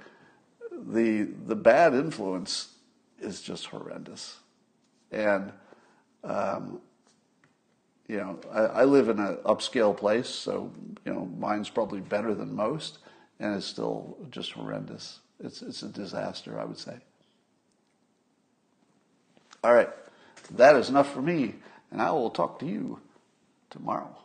[0.72, 2.76] the the bad influence
[3.20, 4.38] is just horrendous.
[5.12, 5.52] And
[6.24, 6.80] um,
[8.08, 10.72] you know, I, I live in an upscale place, so
[11.06, 13.00] you know, mine's probably better than most,
[13.40, 15.20] and it's still just horrendous.
[15.44, 16.98] It's it's a disaster, I would say.
[19.64, 19.90] All right,
[20.58, 21.56] that is enough for me,
[21.92, 23.00] and I will talk to you
[23.70, 24.16] tomorrow.